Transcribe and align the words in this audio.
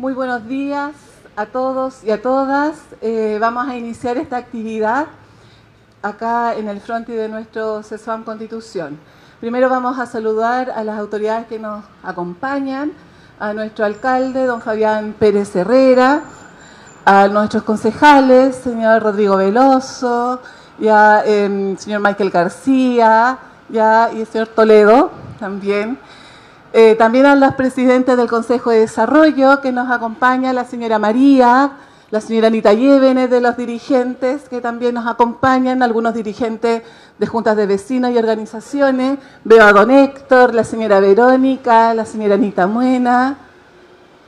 Muy 0.00 0.14
buenos 0.14 0.48
días 0.48 0.92
a 1.36 1.44
todos 1.44 2.02
y 2.04 2.10
a 2.10 2.22
todas. 2.22 2.78
Eh, 3.02 3.36
vamos 3.38 3.68
a 3.68 3.76
iniciar 3.76 4.16
esta 4.16 4.38
actividad 4.38 5.08
acá 6.00 6.54
en 6.54 6.70
el 6.70 6.80
frente 6.80 7.12
de 7.12 7.28
nuestro 7.28 7.82
CESUAM 7.82 8.24
Constitución. 8.24 8.98
Primero 9.40 9.68
vamos 9.68 9.98
a 9.98 10.06
saludar 10.06 10.70
a 10.70 10.84
las 10.84 10.98
autoridades 10.98 11.48
que 11.48 11.58
nos 11.58 11.84
acompañan, 12.02 12.92
a 13.38 13.52
nuestro 13.52 13.84
alcalde, 13.84 14.46
don 14.46 14.62
Fabián 14.62 15.14
Pérez 15.18 15.54
Herrera, 15.54 16.22
a 17.04 17.28
nuestros 17.28 17.64
concejales, 17.64 18.56
señor 18.56 19.02
Rodrigo 19.02 19.36
Veloso, 19.36 20.40
y 20.78 20.88
a 20.88 21.22
em, 21.26 21.76
señor 21.76 22.00
Michael 22.00 22.30
García, 22.30 23.38
ya, 23.68 24.10
y 24.14 24.20
el 24.20 24.26
señor 24.26 24.48
Toledo 24.48 25.10
también. 25.38 25.98
Eh, 26.72 26.94
también 26.94 27.26
a 27.26 27.34
las 27.34 27.54
presidentes 27.56 28.16
del 28.16 28.28
Consejo 28.28 28.70
de 28.70 28.80
Desarrollo 28.80 29.60
que 29.60 29.72
nos 29.72 29.90
acompaña, 29.90 30.52
la 30.52 30.64
señora 30.64 31.00
María, 31.00 31.72
la 32.12 32.20
señora 32.20 32.46
Anita 32.46 32.72
Llévenes 32.72 33.28
de 33.28 33.40
los 33.40 33.56
dirigentes 33.56 34.48
que 34.48 34.60
también 34.60 34.94
nos 34.94 35.08
acompañan, 35.08 35.82
algunos 35.82 36.14
dirigentes 36.14 36.82
de 37.18 37.26
juntas 37.26 37.56
de 37.56 37.66
vecinos 37.66 38.12
y 38.12 38.18
organizaciones. 38.18 39.18
Veo 39.42 39.64
a 39.64 39.72
don 39.72 39.90
Héctor, 39.90 40.54
la 40.54 40.62
señora 40.62 41.00
Verónica, 41.00 41.92
la 41.92 42.04
señora 42.04 42.34
Anita 42.34 42.68
Muena. 42.68 43.36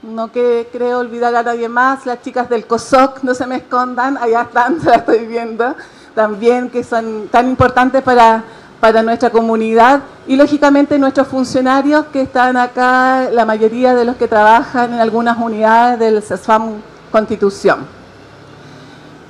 No 0.02 0.32
que 0.32 0.68
creo 0.72 0.98
olvidar 0.98 1.36
a 1.36 1.44
nadie 1.44 1.68
más, 1.68 2.06
las 2.06 2.22
chicas 2.22 2.48
del 2.48 2.66
COSOC, 2.66 3.22
no 3.22 3.34
se 3.34 3.46
me 3.46 3.56
escondan, 3.56 4.16
allá 4.16 4.42
están, 4.42 4.78
la 4.84 4.96
estoy 4.96 5.26
viendo, 5.26 5.76
también 6.16 6.70
que 6.70 6.82
son 6.82 7.28
tan 7.28 7.48
importantes 7.48 8.02
para 8.02 8.42
para 8.82 9.00
nuestra 9.04 9.30
comunidad 9.30 10.02
y 10.26 10.34
lógicamente 10.34 10.98
nuestros 10.98 11.28
funcionarios 11.28 12.06
que 12.06 12.22
están 12.22 12.56
acá, 12.56 13.30
la 13.30 13.44
mayoría 13.44 13.94
de 13.94 14.04
los 14.04 14.16
que 14.16 14.26
trabajan 14.26 14.94
en 14.94 14.98
algunas 14.98 15.38
unidades 15.38 16.00
del 16.00 16.20
CESFAM 16.20 16.82
Constitución. 17.12 17.86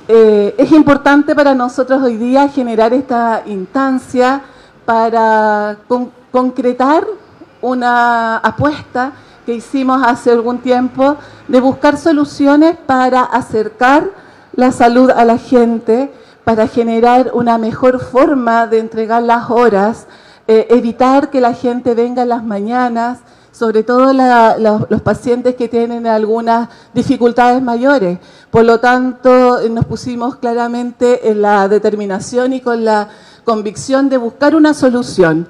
Eh, 0.07 0.55
es 0.57 0.71
importante 0.71 1.35
para 1.35 1.53
nosotros 1.53 2.01
hoy 2.01 2.17
día 2.17 2.49
generar 2.49 2.95
esta 2.95 3.43
instancia 3.45 4.41
para 4.85 5.77
concretar 6.31 7.05
una 7.61 8.37
apuesta 8.37 9.11
que 9.45 9.53
hicimos 9.53 10.01
hace 10.03 10.31
algún 10.31 10.61
tiempo 10.61 11.15
de 11.47 11.61
buscar 11.61 11.99
soluciones 11.99 12.75
para 12.87 13.21
acercar 13.21 14.09
la 14.55 14.71
salud 14.71 15.11
a 15.11 15.23
la 15.25 15.37
gente, 15.37 16.11
para 16.43 16.67
generar 16.67 17.31
una 17.33 17.57
mejor 17.57 17.99
forma 17.99 18.67
de 18.67 18.79
entregar 18.79 19.23
las 19.23 19.49
horas, 19.49 20.07
eh, 20.47 20.67
evitar 20.69 21.29
que 21.29 21.39
la 21.39 21.53
gente 21.53 21.93
venga 21.95 22.23
en 22.23 22.29
las 22.29 22.43
mañanas, 22.43 23.19
sobre 23.51 23.83
todo 23.83 24.11
los 24.13 25.01
pacientes 25.03 25.55
que 25.55 25.69
tienen 25.69 26.07
algunas 26.07 26.69
dificultades 26.93 27.61
mayores. 27.61 28.17
Por 28.49 28.65
lo 28.65 28.79
tanto, 28.79 29.59
nos 29.69 29.85
pusimos 29.85 30.37
claramente 30.37 31.29
en 31.29 31.41
la 31.41 31.67
determinación 31.67 32.53
y 32.53 32.61
con 32.61 32.83
la 32.83 33.09
convicción 33.45 34.09
de 34.09 34.17
buscar 34.17 34.55
una 34.55 34.73
solución. 34.73 35.47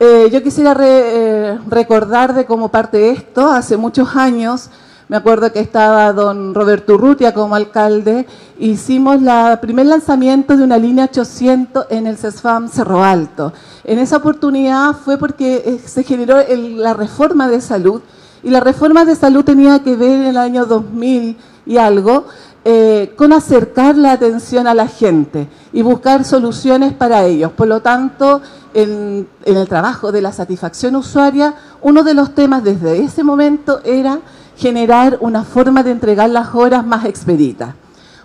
Eh, 0.00 0.28
yo 0.32 0.42
quisiera 0.42 0.76
eh, 0.80 1.58
recordar 1.68 2.34
de 2.34 2.44
cómo 2.44 2.68
parte 2.68 2.98
de 2.98 3.10
esto, 3.10 3.48
hace 3.48 3.76
muchos 3.76 4.16
años, 4.16 4.68
me 5.08 5.18
acuerdo 5.18 5.52
que 5.52 5.60
estaba 5.60 6.12
don 6.14 6.54
Roberto 6.54 6.94
Urrutia 6.94 7.34
como 7.34 7.54
alcalde. 7.54 8.26
Hicimos 8.58 9.16
el 9.16 9.58
primer 9.58 9.86
lanzamiento 9.86 10.56
de 10.56 10.64
una 10.64 10.78
línea 10.78 11.04
800 11.04 11.86
en 11.90 12.06
el 12.06 12.16
CESFAM 12.16 12.70
Cerro 12.70 13.04
Alto. 13.04 13.52
En 13.84 13.98
esa 13.98 14.16
oportunidad 14.16 14.94
fue 14.94 15.18
porque 15.18 15.56
eh, 15.56 15.80
se 15.84 16.04
generó 16.04 16.38
la 16.48 16.94
reforma 16.94 17.48
de 17.48 17.60
salud 17.60 18.00
y 18.42 18.48
la 18.48 18.60
reforma 18.60 19.04
de 19.04 19.14
salud 19.14 19.44
tenía 19.44 19.82
que 19.82 19.94
ver 19.94 20.20
en 20.20 20.26
el 20.26 20.36
año 20.38 20.64
2000 20.64 21.36
y 21.66 21.76
algo 21.76 22.24
eh, 22.64 23.12
con 23.16 23.34
acercar 23.34 23.98
la 23.98 24.12
atención 24.12 24.66
a 24.66 24.72
la 24.72 24.88
gente 24.88 25.48
y 25.74 25.82
buscar 25.82 26.24
soluciones 26.24 26.94
para 26.94 27.24
ellos. 27.26 27.52
Por 27.52 27.68
lo 27.68 27.80
tanto, 27.80 28.40
en, 28.72 29.28
en 29.44 29.56
el 29.58 29.68
trabajo 29.68 30.12
de 30.12 30.22
la 30.22 30.32
satisfacción 30.32 30.96
usuaria, 30.96 31.54
uno 31.82 32.02
de 32.04 32.14
los 32.14 32.34
temas 32.34 32.64
desde 32.64 33.04
ese 33.04 33.22
momento 33.22 33.82
era 33.84 34.20
generar 34.56 35.18
una 35.20 35.44
forma 35.44 35.82
de 35.82 35.90
entregar 35.90 36.30
las 36.30 36.54
horas 36.54 36.86
más 36.86 37.04
expeditas. 37.04 37.74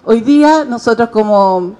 Hoy 0.05 0.21
día 0.21 0.65
nosotros 0.65 1.09
como, 1.09 1.75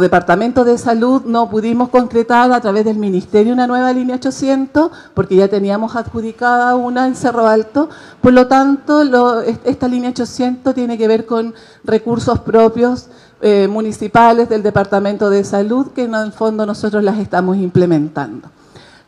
Departamento 0.00 0.64
de 0.64 0.76
Salud 0.78 1.22
no 1.24 1.48
pudimos 1.48 1.88
concretar 1.88 2.52
a 2.52 2.60
través 2.60 2.84
del 2.84 2.98
Ministerio 2.98 3.52
una 3.52 3.66
nueva 3.66 3.92
línea 3.92 4.16
800 4.16 4.90
porque 5.14 5.36
ya 5.36 5.48
teníamos 5.48 5.96
adjudicada 5.96 6.74
una 6.74 7.06
en 7.06 7.16
Cerro 7.16 7.46
Alto. 7.46 7.88
Por 8.20 8.32
lo 8.32 8.46
tanto, 8.46 9.40
esta 9.42 9.88
línea 9.88 10.10
800 10.10 10.74
tiene 10.74 10.98
que 10.98 11.08
ver 11.08 11.26
con 11.26 11.54
recursos 11.84 12.40
propios 12.40 13.08
eh, 13.40 13.68
municipales 13.68 14.48
del 14.48 14.62
Departamento 14.62 15.30
de 15.30 15.44
Salud 15.44 15.88
que 15.88 16.04
en 16.04 16.14
el 16.14 16.32
fondo 16.32 16.66
nosotros 16.66 17.02
las 17.04 17.18
estamos 17.18 17.56
implementando. 17.56 18.48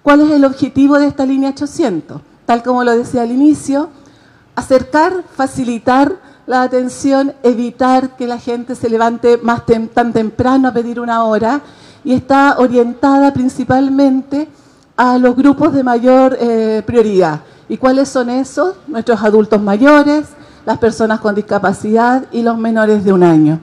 ¿Cuál 0.02 0.20
es 0.20 0.30
el 0.30 0.44
objetivo 0.44 0.98
de 0.98 1.06
esta 1.06 1.26
línea 1.26 1.50
800? 1.50 2.20
Tal 2.46 2.62
como 2.62 2.82
lo 2.84 2.96
decía 2.96 3.22
al 3.22 3.30
inicio, 3.30 3.90
acercar, 4.54 5.24
facilitar 5.36 6.16
la 6.46 6.62
atención, 6.62 7.34
evitar 7.42 8.16
que 8.16 8.26
la 8.26 8.38
gente 8.38 8.74
se 8.74 8.90
levante 8.90 9.38
más 9.38 9.62
tan 9.66 10.12
temprano 10.12 10.68
a 10.68 10.72
pedir 10.72 10.98
una 10.98 11.24
hora 11.24 11.60
y 12.02 12.12
está 12.14 12.56
orientada 12.58 13.32
principalmente 13.32 14.48
a 14.96 15.18
los 15.18 15.36
grupos 15.36 15.72
de 15.72 15.84
mayor 15.84 16.36
eh, 16.40 16.82
prioridad. 16.84 17.40
¿Y 17.68 17.76
cuáles 17.76 18.08
son 18.08 18.30
esos? 18.30 18.74
Nuestros 18.88 19.22
adultos 19.22 19.62
mayores, 19.62 20.26
las 20.66 20.78
personas 20.78 21.20
con 21.20 21.34
discapacidad 21.34 22.24
y 22.32 22.42
los 22.42 22.58
menores 22.58 23.04
de 23.04 23.12
un 23.12 23.22
año. 23.22 23.60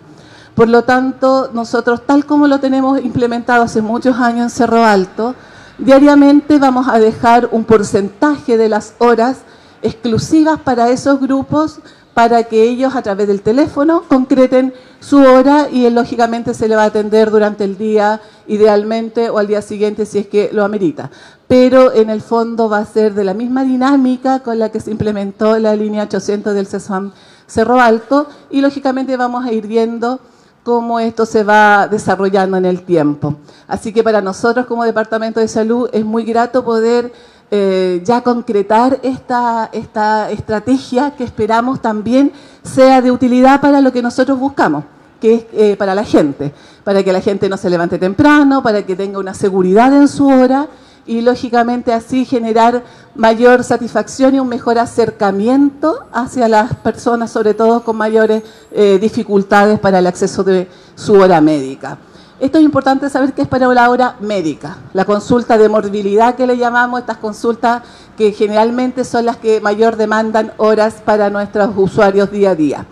Por 0.56 0.70
lo 0.70 0.84
tanto, 0.84 1.52
nosotros, 1.54 2.06
tal 2.06 2.26
como 2.26 2.48
lo 2.48 2.60
tenemos 2.60 3.00
implementado 3.02 3.64
hace 3.64 3.82
muchos 3.82 4.16
años 4.18 4.44
en 4.46 4.50
Cerro 4.50 4.84
Alto, 4.84 5.36
diariamente 5.78 6.58
vamos 6.58 6.88
a 6.88 6.98
dejar 6.98 7.50
un 7.52 7.66
porcentaje 7.66 8.58
de 8.58 8.70
las 8.70 8.94
horas 8.98 9.40
exclusivas 9.82 10.60
para 10.60 10.90
esos 10.90 11.20
grupos 11.20 11.80
para 12.14 12.46
que 12.46 12.64
ellos 12.64 12.96
a 12.96 13.04
través 13.04 13.28
del 13.28 13.44
teléfono 13.44 14.04
concreten 14.08 14.74
su 15.00 15.20
hora 15.20 15.70
y 15.72 15.88
lógicamente 15.92 16.56
se 16.56 16.68
le 16.68 16.76
va 16.76 16.82
a 16.82 16.88
atender 16.88 17.30
durante 17.30 17.64
el 17.64 17.78
día, 17.78 18.22
idealmente, 18.48 19.30
o 19.30 19.38
al 19.38 19.46
día 19.46 19.62
siguiente 19.62 20.08
si 20.08 20.18
es 20.18 20.28
que 20.28 20.50
lo 20.52 20.64
amerita. 20.64 21.12
Pero 21.48 21.94
en 21.94 22.10
el 22.10 22.22
fondo 22.22 22.70
va 22.70 22.80
a 22.80 22.86
ser 22.86 23.14
de 23.14 23.24
la 23.24 23.36
misma 23.36 23.64
dinámica 23.64 24.40
con 24.40 24.58
la 24.58 24.70
que 24.70 24.80
se 24.80 24.90
implementó 24.90 25.60
la 25.60 25.76
línea 25.76 26.06
800 26.06 26.56
del 26.56 26.66
CESUAM 26.66 27.12
Cerro 27.46 27.80
Alto 27.80 28.28
y 28.50 28.62
lógicamente 28.62 29.16
vamos 29.16 29.46
a 29.46 29.52
ir 29.52 29.68
viendo 29.68 30.20
cómo 30.64 31.00
esto 31.00 31.26
se 31.26 31.44
va 31.44 31.88
desarrollando 31.88 32.58
en 32.58 32.66
el 32.66 32.82
tiempo. 32.82 33.36
Así 33.68 33.94
que 33.94 34.04
para 34.04 34.22
nosotros 34.22 34.66
como 34.66 34.84
Departamento 34.84 35.40
de 35.40 35.48
Salud 35.48 35.88
es 35.94 36.04
muy 36.04 36.24
grato 36.24 36.66
poder 36.66 37.14
eh, 37.50 38.02
ya 38.04 38.22
concretar 38.22 39.00
esta, 39.04 39.70
esta 39.72 40.30
estrategia 40.32 41.12
que 41.12 41.24
esperamos 41.24 41.82
también 41.82 42.34
sea 42.62 43.02
de 43.02 43.10
utilidad 43.10 43.62
para 43.62 43.80
lo 43.80 43.94
que 43.94 44.02
nosotros 44.02 44.38
buscamos, 44.38 44.84
que 45.22 45.34
es 45.34 45.46
eh, 45.54 45.76
para 45.78 45.96
la 45.96 46.04
gente, 46.04 46.54
para 46.84 47.04
que 47.04 47.14
la 47.14 47.22
gente 47.22 47.48
no 47.48 47.56
se 47.56 47.70
levante 47.70 47.98
temprano, 47.98 48.62
para 48.62 48.86
que 48.86 48.96
tenga 48.96 49.20
una 49.20 49.34
seguridad 49.34 49.94
en 49.94 50.08
su 50.10 50.28
hora 50.28 50.68
y 51.06 51.22
lógicamente 51.22 51.94
así 51.94 52.26
generar 52.26 52.84
mayor 53.16 53.64
satisfacción 53.64 54.36
y 54.36 54.40
un 54.42 54.50
mejor 54.50 54.78
acercamiento 54.78 56.06
hacia 56.12 56.50
las 56.50 56.76
personas, 56.76 57.32
sobre 57.32 57.54
todo 57.54 57.82
con 57.84 57.96
mayores 57.96 58.44
eh, 58.72 59.00
dificultades 59.00 59.80
para 59.80 60.00
el 60.00 60.08
acceso 60.08 60.44
de 60.44 60.68
su 60.96 61.14
hora 61.14 61.40
médica. 61.40 61.98
Esto 62.40 62.60
es 62.60 62.64
importante 62.64 63.10
saber 63.10 63.34
que 63.34 63.42
es 63.42 63.48
para 63.48 63.68
la 63.74 63.90
hora 63.90 64.16
médica, 64.20 64.78
la 64.94 65.06
consulta 65.06 65.58
de 65.58 65.70
morbilidad 65.70 66.36
que 66.36 66.46
le 66.46 66.56
llamamos, 66.56 67.00
estas 67.00 67.18
consultas 67.18 67.82
que 68.16 68.32
generalmente 68.32 69.04
son 69.06 69.26
las 69.26 69.38
que 69.38 69.60
mayor 69.60 69.96
demandan 69.96 70.52
horas 70.58 71.02
para 71.04 71.32
nuestros 71.32 71.72
usuarios 71.76 72.30
día 72.30 72.52
a 72.52 72.56
día. 72.56 72.86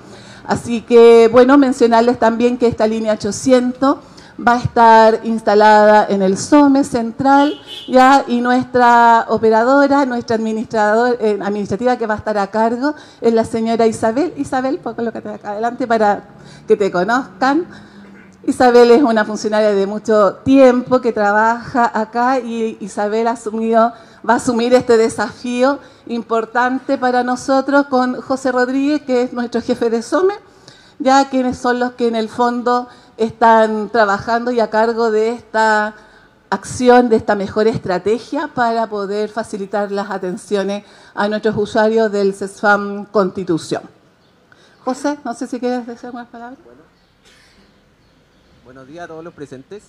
Así 0.47 0.81
que, 0.81 1.29
bueno, 1.31 1.59
mencionarles 1.59 2.17
también 2.17 2.57
que 2.57 2.65
esta 2.65 2.87
línea 2.87 3.13
800 3.13 3.97
va 4.35 4.53
a 4.53 4.57
estar 4.57 5.19
instalada 5.23 6.07
en 6.09 6.23
el 6.23 6.39
SOME 6.39 6.83
central, 6.83 7.53
ya, 7.87 8.25
y 8.27 8.41
nuestra 8.41 9.27
operadora, 9.29 10.07
nuestra 10.07 10.37
administrador, 10.37 11.17
eh, 11.21 11.37
administrativa 11.39 11.97
que 11.97 12.07
va 12.07 12.15
a 12.15 12.17
estar 12.17 12.37
a 12.39 12.47
cargo 12.47 12.95
es 13.21 13.33
la 13.33 13.45
señora 13.45 13.85
Isabel. 13.85 14.33
Isabel, 14.37 14.79
colócate 14.79 15.29
acá 15.29 15.51
adelante 15.51 15.85
para 15.85 16.23
que 16.67 16.75
te 16.75 16.91
conozcan. 16.91 17.67
Isabel 18.47 18.91
es 18.91 19.01
una 19.01 19.25
funcionaria 19.25 19.73
de 19.73 19.87
mucho 19.87 20.35
tiempo 20.43 21.01
que 21.01 21.11
trabaja 21.11 21.89
acá 21.91 22.39
y 22.39 22.77
Isabel 22.79 23.25
asumido, 23.27 23.91
va 24.27 24.33
a 24.33 24.37
asumir 24.37 24.71
este 24.75 24.97
desafío 24.97 25.79
importante 26.05 26.99
para 26.99 27.23
nosotros 27.23 27.87
con 27.87 28.21
José 28.21 28.51
Rodríguez, 28.51 29.01
que 29.01 29.23
es 29.23 29.33
nuestro 29.33 29.61
jefe 29.61 29.89
de 29.89 30.03
SOME, 30.03 30.35
ya 30.99 31.27
quienes 31.29 31.57
son 31.57 31.79
los 31.79 31.93
que 31.93 32.07
en 32.07 32.15
el 32.15 32.29
fondo 32.29 32.87
están 33.17 33.89
trabajando 33.89 34.51
y 34.51 34.59
a 34.59 34.69
cargo 34.69 35.09
de 35.09 35.29
esta 35.29 35.95
acción, 36.51 37.09
de 37.09 37.15
esta 37.15 37.33
mejor 37.33 37.65
estrategia 37.65 38.51
para 38.53 38.85
poder 38.85 39.29
facilitar 39.29 39.91
las 39.91 40.11
atenciones 40.11 40.83
a 41.15 41.27
nuestros 41.27 41.55
usuarios 41.57 42.11
del 42.11 42.35
CESFAM 42.35 43.05
Constitución. 43.05 43.81
José, 44.83 45.17
no 45.25 45.33
sé 45.33 45.47
si 45.47 45.59
quieres 45.59 45.87
decir 45.87 46.05
algunas 46.05 46.27
palabras. 46.27 46.59
Buenos 48.65 48.87
días 48.87 49.05
a 49.05 49.07
todos 49.07 49.23
los 49.23 49.31
presentes. 49.31 49.83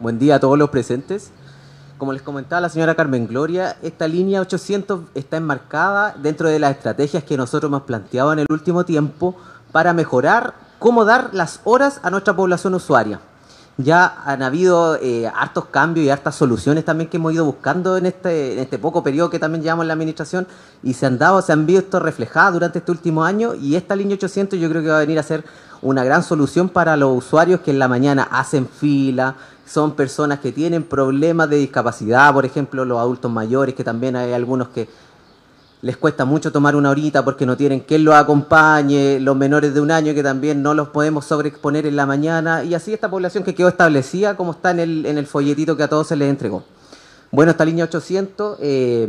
Buen 0.00 0.18
día 0.18 0.34
a 0.34 0.40
todos 0.40 0.58
los 0.58 0.70
presentes. 0.70 1.30
Como 1.98 2.12
les 2.12 2.20
comentaba 2.20 2.60
la 2.60 2.68
señora 2.68 2.96
Carmen 2.96 3.28
Gloria, 3.28 3.76
esta 3.80 4.08
línea 4.08 4.40
800 4.40 5.02
está 5.14 5.36
enmarcada 5.36 6.16
dentro 6.18 6.48
de 6.48 6.58
las 6.58 6.72
estrategias 6.72 7.22
que 7.22 7.36
nosotros 7.36 7.70
hemos 7.70 7.82
planteado 7.82 8.32
en 8.32 8.40
el 8.40 8.46
último 8.50 8.84
tiempo 8.84 9.36
para 9.70 9.92
mejorar 9.92 10.54
cómo 10.80 11.04
dar 11.04 11.30
las 11.32 11.60
horas 11.62 12.00
a 12.02 12.10
nuestra 12.10 12.34
población 12.34 12.74
usuaria. 12.74 13.20
Ya 13.78 14.22
han 14.24 14.42
habido 14.42 14.96
eh, 14.96 15.30
hartos 15.34 15.66
cambios 15.66 16.06
y 16.06 16.10
hartas 16.10 16.34
soluciones 16.34 16.84
también 16.84 17.10
que 17.10 17.18
hemos 17.18 17.34
ido 17.34 17.44
buscando 17.44 17.98
en 17.98 18.06
este, 18.06 18.54
en 18.54 18.58
este 18.60 18.78
poco 18.78 19.02
periodo 19.02 19.28
que 19.28 19.38
también 19.38 19.62
llevamos 19.62 19.84
en 19.84 19.88
la 19.88 19.94
administración 19.94 20.46
y 20.82 20.94
se 20.94 21.04
han 21.04 21.18
dado, 21.18 21.42
se 21.42 21.52
han 21.52 21.66
visto 21.66 22.00
reflejadas 22.00 22.54
durante 22.54 22.78
este 22.78 22.90
último 22.90 23.22
año 23.22 23.54
y 23.54 23.76
esta 23.76 23.94
línea 23.94 24.14
800 24.14 24.58
yo 24.58 24.70
creo 24.70 24.82
que 24.82 24.88
va 24.88 24.96
a 24.96 25.00
venir 25.00 25.18
a 25.18 25.22
ser 25.22 25.44
una 25.82 26.04
gran 26.04 26.22
solución 26.22 26.70
para 26.70 26.96
los 26.96 27.18
usuarios 27.18 27.60
que 27.60 27.70
en 27.70 27.78
la 27.78 27.86
mañana 27.86 28.26
hacen 28.30 28.66
fila, 28.66 29.36
son 29.66 29.94
personas 29.94 30.38
que 30.38 30.52
tienen 30.52 30.84
problemas 30.84 31.50
de 31.50 31.56
discapacidad, 31.56 32.32
por 32.32 32.46
ejemplo, 32.46 32.84
los 32.84 32.98
adultos 32.98 33.30
mayores, 33.30 33.74
que 33.74 33.84
también 33.84 34.16
hay 34.16 34.32
algunos 34.32 34.68
que 34.68 34.88
les 35.82 35.96
cuesta 35.96 36.24
mucho 36.24 36.50
tomar 36.50 36.74
una 36.74 36.90
horita 36.90 37.24
porque 37.24 37.46
no 37.46 37.56
tienen 37.56 37.80
quien 37.80 38.04
los 38.04 38.14
acompañe, 38.14 39.20
los 39.20 39.36
menores 39.36 39.74
de 39.74 39.80
un 39.80 39.90
año 39.90 40.14
que 40.14 40.22
también 40.22 40.62
no 40.62 40.74
los 40.74 40.88
podemos 40.88 41.24
sobreexponer 41.26 41.86
en 41.86 41.96
la 41.96 42.06
mañana, 42.06 42.64
y 42.64 42.74
así 42.74 42.92
esta 42.92 43.10
población 43.10 43.44
que 43.44 43.54
quedó 43.54 43.68
establecida 43.68 44.36
como 44.36 44.52
está 44.52 44.70
en 44.70 44.80
el, 44.80 45.06
en 45.06 45.18
el 45.18 45.26
folletito 45.26 45.76
que 45.76 45.82
a 45.82 45.88
todos 45.88 46.08
se 46.08 46.16
les 46.16 46.28
entregó. 46.28 46.64
Bueno, 47.30 47.50
esta 47.50 47.64
línea 47.64 47.84
800 47.84 48.58
eh, 48.60 49.08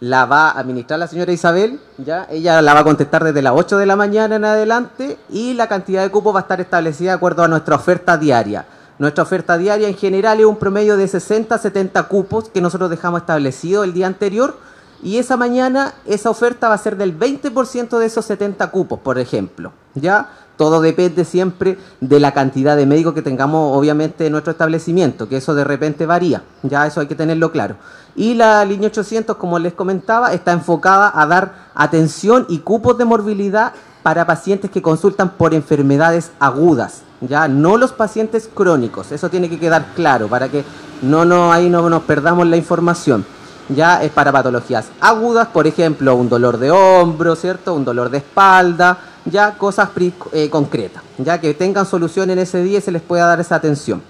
la 0.00 0.26
va 0.26 0.50
a 0.50 0.60
administrar 0.60 0.98
la 0.98 1.06
señora 1.06 1.32
Isabel, 1.32 1.80
¿ya? 1.98 2.26
ella 2.30 2.60
la 2.60 2.74
va 2.74 2.80
a 2.80 2.84
contestar 2.84 3.24
desde 3.24 3.40
las 3.40 3.54
8 3.56 3.78
de 3.78 3.86
la 3.86 3.96
mañana 3.96 4.36
en 4.36 4.44
adelante 4.44 5.16
y 5.30 5.54
la 5.54 5.68
cantidad 5.68 6.02
de 6.02 6.10
cupos 6.10 6.34
va 6.34 6.40
a 6.40 6.42
estar 6.42 6.60
establecida 6.60 7.12
de 7.12 7.16
acuerdo 7.16 7.42
a 7.42 7.48
nuestra 7.48 7.76
oferta 7.76 8.18
diaria. 8.18 8.66
Nuestra 8.98 9.22
oferta 9.22 9.58
diaria 9.58 9.88
en 9.88 9.96
general 9.96 10.40
es 10.40 10.46
un 10.46 10.56
promedio 10.56 10.96
de 10.96 11.06
60 11.06 11.56
70 11.58 12.02
cupos 12.04 12.48
que 12.48 12.60
nosotros 12.60 12.90
dejamos 12.90 13.20
establecido 13.20 13.84
el 13.84 13.92
día 13.92 14.06
anterior 14.06 14.56
y 15.02 15.18
esa 15.18 15.36
mañana 15.36 15.94
esa 16.06 16.30
oferta 16.30 16.68
va 16.68 16.74
a 16.74 16.78
ser 16.78 16.96
del 16.96 17.18
20% 17.18 17.98
de 17.98 18.06
esos 18.06 18.24
70 18.24 18.70
cupos, 18.70 19.00
por 19.00 19.18
ejemplo. 19.18 19.72
¿Ya? 19.94 20.30
Todo 20.56 20.80
depende 20.80 21.24
siempre 21.24 21.78
de 22.00 22.18
la 22.20 22.32
cantidad 22.32 22.76
de 22.76 22.86
médicos 22.86 23.14
que 23.14 23.22
tengamos, 23.22 23.76
obviamente, 23.76 24.26
en 24.26 24.32
nuestro 24.32 24.52
establecimiento, 24.52 25.28
que 25.28 25.36
eso 25.36 25.54
de 25.54 25.64
repente 25.64 26.06
varía. 26.06 26.42
Ya 26.62 26.86
eso 26.86 27.00
hay 27.00 27.06
que 27.06 27.14
tenerlo 27.14 27.52
claro. 27.52 27.76
Y 28.14 28.34
la 28.34 28.64
línea 28.64 28.88
800, 28.88 29.36
como 29.36 29.58
les 29.58 29.74
comentaba, 29.74 30.32
está 30.32 30.52
enfocada 30.52 31.12
a 31.14 31.26
dar 31.26 31.70
atención 31.74 32.46
y 32.48 32.58
cupos 32.58 32.96
de 32.96 33.04
morbilidad 33.04 33.72
para 34.02 34.26
pacientes 34.26 34.70
que 34.70 34.82
consultan 34.82 35.30
por 35.30 35.52
enfermedades 35.52 36.30
agudas 36.38 37.02
ya 37.20 37.48
no 37.48 37.76
los 37.76 37.92
pacientes 37.92 38.48
crónicos, 38.52 39.12
eso 39.12 39.30
tiene 39.30 39.48
que 39.48 39.58
quedar 39.58 39.86
claro 39.94 40.28
para 40.28 40.48
que 40.48 40.64
no, 41.02 41.24
no 41.24 41.52
ahí 41.52 41.68
no 41.68 41.88
nos 41.88 42.02
perdamos 42.02 42.46
la 42.46 42.56
información. 42.56 43.24
Ya 43.68 44.02
es 44.02 44.12
para 44.12 44.30
patologías 44.30 44.86
agudas, 45.00 45.48
por 45.48 45.66
ejemplo, 45.66 46.14
un 46.14 46.28
dolor 46.28 46.58
de 46.58 46.70
hombro, 46.70 47.34
¿cierto? 47.34 47.74
Un 47.74 47.84
dolor 47.84 48.10
de 48.10 48.18
espalda, 48.18 48.98
ya 49.24 49.58
cosas 49.58 49.88
eh, 50.32 50.48
concretas, 50.48 51.02
ya 51.18 51.40
que 51.40 51.52
tengan 51.54 51.84
solución 51.84 52.30
en 52.30 52.38
ese 52.38 52.62
día 52.62 52.78
y 52.78 52.82
se 52.82 52.92
les 52.92 53.02
pueda 53.02 53.26
dar 53.26 53.40
esa 53.40 53.56
atención. 53.56 54.02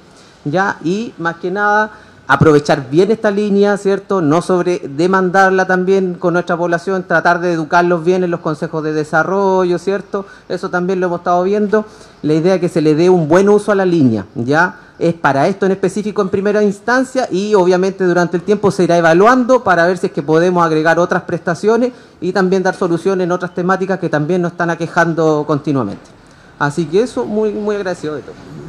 Ya, 0.44 0.78
y 0.84 1.12
más 1.18 1.36
que 1.36 1.50
nada, 1.50 1.90
aprovechar 2.28 2.90
bien 2.90 3.10
esta 3.10 3.30
línea, 3.30 3.76
¿cierto? 3.76 4.20
No 4.20 4.42
sobre 4.42 4.80
demandarla 4.80 5.66
también 5.66 6.14
con 6.14 6.34
nuestra 6.34 6.56
población, 6.56 7.04
tratar 7.04 7.40
de 7.40 7.52
educarlos 7.52 8.04
bien 8.04 8.24
en 8.24 8.30
los 8.30 8.40
consejos 8.40 8.82
de 8.82 8.92
desarrollo, 8.92 9.78
¿cierto? 9.78 10.26
Eso 10.48 10.68
también 10.68 11.00
lo 11.00 11.06
hemos 11.06 11.20
estado 11.20 11.42
viendo. 11.44 11.84
La 12.22 12.34
idea 12.34 12.54
es 12.54 12.60
que 12.60 12.68
se 12.68 12.80
le 12.80 12.94
dé 12.94 13.08
un 13.10 13.28
buen 13.28 13.48
uso 13.48 13.70
a 13.70 13.74
la 13.74 13.84
línea, 13.84 14.26
¿ya? 14.34 14.80
Es 14.98 15.14
para 15.14 15.46
esto 15.46 15.66
en 15.66 15.72
específico 15.72 16.22
en 16.22 16.30
primera 16.30 16.62
instancia 16.62 17.28
y 17.30 17.54
obviamente 17.54 18.04
durante 18.04 18.38
el 18.38 18.42
tiempo 18.42 18.70
se 18.70 18.84
irá 18.84 18.96
evaluando 18.96 19.62
para 19.62 19.86
ver 19.86 19.98
si 19.98 20.06
es 20.06 20.12
que 20.12 20.22
podemos 20.22 20.64
agregar 20.64 20.98
otras 20.98 21.24
prestaciones 21.24 21.92
y 22.20 22.32
también 22.32 22.62
dar 22.62 22.74
soluciones 22.74 23.24
en 23.24 23.32
otras 23.32 23.54
temáticas 23.54 24.00
que 24.00 24.08
también 24.08 24.40
nos 24.40 24.52
están 24.52 24.70
aquejando 24.70 25.44
continuamente. 25.46 26.16
Así 26.58 26.86
que 26.86 27.02
eso, 27.02 27.26
muy, 27.26 27.52
muy 27.52 27.76
agradecido 27.76 28.14
de 28.14 28.22
todo. 28.22 28.65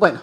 Bueno, 0.00 0.18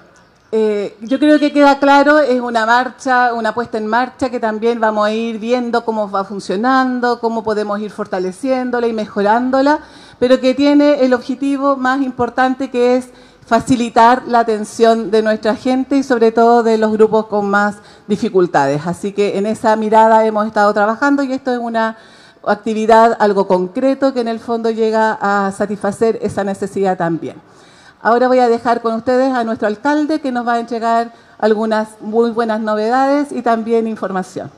eh, 0.51 0.97
yo 1.01 1.19
creo 1.19 1.37
que 1.37 1.53
queda 1.53 1.77
claro, 1.77 2.17
es 2.17 2.41
una 2.41 2.65
marcha, 2.65 3.31
una 3.35 3.53
puesta 3.53 3.77
en 3.77 3.85
marcha 3.85 4.31
que 4.31 4.39
también 4.39 4.79
vamos 4.79 5.05
a 5.05 5.11
ir 5.11 5.37
viendo 5.37 5.85
cómo 5.85 6.09
va 6.09 6.23
funcionando, 6.23 7.19
cómo 7.19 7.43
podemos 7.43 7.79
ir 7.79 7.91
fortaleciéndola 7.91 8.87
y 8.87 8.93
mejorándola, 8.93 9.81
pero 10.17 10.39
que 10.39 10.55
tiene 10.55 11.05
el 11.05 11.13
objetivo 11.13 11.77
más 11.77 12.01
importante 12.01 12.71
que 12.71 12.97
es 12.97 13.09
facilitar 13.45 14.23
la 14.25 14.39
atención 14.39 15.11
de 15.11 15.21
nuestra 15.21 15.55
gente 15.55 15.97
y 15.97 16.01
sobre 16.01 16.31
todo 16.31 16.63
de 16.63 16.79
los 16.79 16.91
grupos 16.91 17.27
con 17.27 17.47
más 17.47 17.75
dificultades. 18.07 18.81
Así 18.87 19.11
que 19.11 19.37
en 19.37 19.45
esa 19.45 19.75
mirada 19.75 20.25
hemos 20.25 20.47
estado 20.47 20.73
trabajando 20.73 21.21
y 21.21 21.33
esto 21.33 21.51
es 21.51 21.59
una 21.59 21.97
actividad 22.43 23.15
algo 23.19 23.47
concreto 23.47 24.11
que 24.11 24.21
en 24.21 24.27
el 24.27 24.39
fondo 24.39 24.71
llega 24.71 25.19
a 25.21 25.51
satisfacer 25.51 26.17
esa 26.23 26.43
necesidad 26.43 26.97
también. 26.97 27.39
Ahora 28.01 28.27
voy 28.27 28.39
a 28.39 28.47
dejar 28.47 28.81
con 28.81 28.93
ustedes 28.93 29.33
a 29.33 29.43
nuestro 29.43 29.67
alcalde 29.67 30.21
que 30.21 30.31
nos 30.31 30.47
va 30.47 30.53
a 30.53 30.59
entregar 30.59 31.13
algunas 31.39 31.89
muy 31.99 32.31
buenas 32.31 32.61
novedades 32.61 33.31
y 33.31 33.41
también 33.41 33.87
información. 33.87 34.51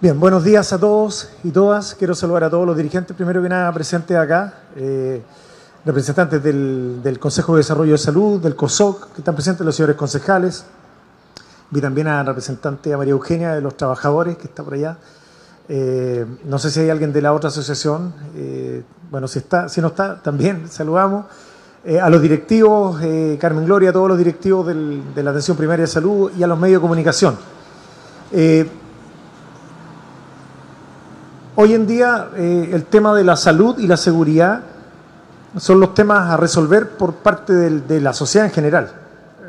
Bien, 0.00 0.18
buenos 0.18 0.44
días 0.44 0.72
a 0.72 0.78
todos 0.78 1.28
y 1.44 1.50
todas. 1.50 1.94
Quiero 1.94 2.14
saludar 2.14 2.44
a 2.44 2.50
todos 2.50 2.66
los 2.66 2.74
dirigentes, 2.74 3.14
primero 3.14 3.42
que 3.42 3.50
nada 3.50 3.70
presentes 3.70 4.16
acá, 4.16 4.54
eh, 4.74 5.20
representantes 5.84 6.42
del, 6.42 7.18
Consejo 7.20 7.52
de 7.54 7.58
Desarrollo 7.58 7.92
de 7.92 7.98
Salud, 7.98 8.40
del 8.40 8.56
COSOC, 8.56 9.12
que 9.12 9.20
están 9.20 9.34
presentes 9.34 9.66
los 9.66 9.76
señores 9.76 9.96
concejales. 9.96 10.64
Vi 11.70 11.82
también 11.82 12.06
a 12.06 12.16
la 12.16 12.22
representante 12.22 12.96
María 12.96 13.10
Eugenia 13.10 13.54
de 13.54 13.60
los 13.60 13.76
trabajadores, 13.76 14.38
que 14.38 14.46
está 14.46 14.62
por 14.62 14.72
allá. 14.72 14.96
Eh, 15.72 16.26
no 16.46 16.58
sé 16.58 16.68
si 16.68 16.80
hay 16.80 16.90
alguien 16.90 17.12
de 17.12 17.22
la 17.22 17.32
otra 17.32 17.48
asociación. 17.48 18.12
Eh, 18.34 18.82
bueno, 19.08 19.28
si, 19.28 19.38
está, 19.38 19.68
si 19.68 19.80
no 19.80 19.86
está, 19.86 20.20
también 20.20 20.68
saludamos. 20.68 21.26
Eh, 21.84 22.00
a 22.00 22.10
los 22.10 22.20
directivos, 22.20 23.00
Carmen 23.38 23.64
Gloria, 23.64 23.90
a 23.90 23.92
todos 23.92 24.08
los 24.08 24.18
directivos 24.18 24.66
de 24.66 25.22
la 25.22 25.30
atención 25.30 25.56
primaria 25.56 25.84
de 25.84 25.90
salud 25.90 26.32
y 26.36 26.42
a 26.42 26.48
los 26.48 26.58
medios 26.58 26.78
de 26.78 26.82
comunicación. 26.82 27.36
hoy 31.56 31.74
en 31.74 31.86
día 31.86 32.30
el 32.36 32.84
tema 32.84 33.14
de 33.14 33.24
la 33.24 33.36
salud 33.36 33.78
y 33.78 33.86
la 33.86 33.96
seguridad 33.96 34.62
son 35.56 35.80
los 35.80 35.94
temas 35.94 36.30
a 36.30 36.36
resolver 36.36 36.90
por 36.90 37.14
parte 37.14 37.52
de 37.52 38.00
la 38.00 38.12
sociedad 38.12 38.46
en 38.46 38.52
general. 38.52 38.92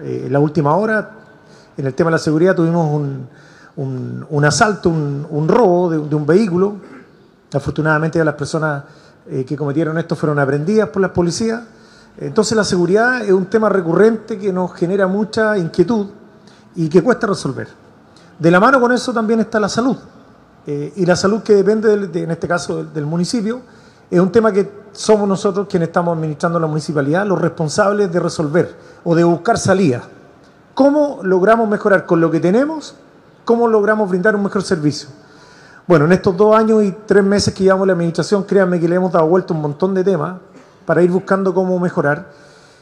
en 0.04 0.32
la 0.32 0.40
última 0.40 0.75
hora, 0.75 1.10
en 1.75 1.86
el 1.86 1.94
tema 1.96 2.12
de 2.12 2.13
la 2.13 2.20
seguridad, 2.20 2.56
tuvimos 2.56 2.88
un, 2.94 3.28
un, 3.82 4.46
asalto, 4.46 4.90
un, 4.90 5.48
robo 5.48 5.90
de, 5.90 6.16
un 6.16 6.26
vehículo. 6.26 6.76
Afortunadamente 7.54 8.24
las 8.24 8.36
personas 8.36 8.84
eh, 9.30 9.44
que 9.46 9.56
cometieron 9.56 9.98
esto 9.98 10.16
fueron 10.16 10.40
aprendidas 10.40 10.90
por 10.90 11.02
las 11.02 11.12
policías. 11.12 11.62
Entonces 12.18 12.56
la 12.56 12.64
seguridad 12.64 13.22
es 13.24 13.32
un 13.32 13.46
tema 13.46 13.70
recurrente 13.70 14.38
que 14.38 14.52
nos 14.52 14.74
genera 14.74 15.08
mucha 15.08 15.58
inquietud 15.58 16.08
y 16.76 16.90
que 16.90 17.02
cuesta 17.02 17.28
resolver. 17.28 17.68
De 18.38 18.52
la 18.52 18.60
mano 18.60 18.80
con 18.80 18.92
eso 18.92 19.14
también 19.14 19.40
está 19.40 19.60
la 19.60 19.70
salud. 19.70 19.98
Eh, 20.68 20.94
y 20.96 21.06
la 21.06 21.16
salud 21.16 21.42
que 21.42 21.56
depende, 21.56 21.94
en 22.22 22.32
este 22.32 22.48
caso, 22.48 22.84
del, 22.84 23.06
municipio, 23.06 23.62
es 24.10 24.20
un 24.20 24.32
tema 24.32 24.52
que 24.52 24.70
somos 24.92 25.28
nosotros 25.28 25.68
quienes 25.70 25.90
estamos 25.90 26.16
administrando 26.16 26.60
la 26.60 26.68
municipalidad, 26.68 27.26
los 27.26 27.42
responsables 27.42 28.12
de 28.12 28.20
resolver 28.20 28.76
o 29.04 29.16
de 29.16 29.24
buscar 29.24 29.58
salida. 29.58 30.04
¿Cómo 30.74 31.20
logramos 31.24 31.68
mejorar 31.68 32.06
con 32.06 32.22
lo 32.22 32.30
que 32.30 32.40
tenemos 32.40 32.96
¿Cómo 33.51 33.67
logramos 33.67 34.08
brindar 34.08 34.34
un 34.34 34.43
mejor 34.43 34.63
servicio? 34.63 35.10
Bueno, 35.86 36.05
en 36.05 36.13
estos 36.13 36.38
dos 36.38 36.55
años 36.55 36.86
y 36.86 36.93
tres 37.05 37.22
meses 37.22 37.53
que 37.53 37.65
llevamos 37.65 37.86
la 37.86 37.91
administración, 37.91 38.46
créanme 38.46 38.79
que 38.79 38.88
le 38.88 38.96
hemos 38.96 39.12
dado 39.12 39.27
vuelta 39.27 39.53
un 39.53 39.60
montón 39.60 39.93
de 39.93 40.05
temas 40.05 40.38
para 40.86 41.03
ir 41.03 41.12
buscando 41.12 41.53
cómo 41.53 41.77
mejorar. 41.77 42.31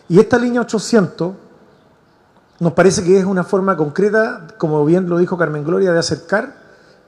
Y 0.08 0.20
esta 0.20 0.38
línea 0.38 0.62
800 0.62 1.34
nos 2.60 2.74
parece 2.74 3.04
que 3.04 3.18
es 3.18 3.26
una 3.26 3.44
forma 3.44 3.76
concreta, 3.76 4.46
como 4.60 4.86
bien 4.86 5.10
lo 5.10 5.18
dijo 5.18 5.40
Carmen 5.40 5.64
Gloria, 5.64 5.92
de 5.92 5.98
acercar 5.98 6.54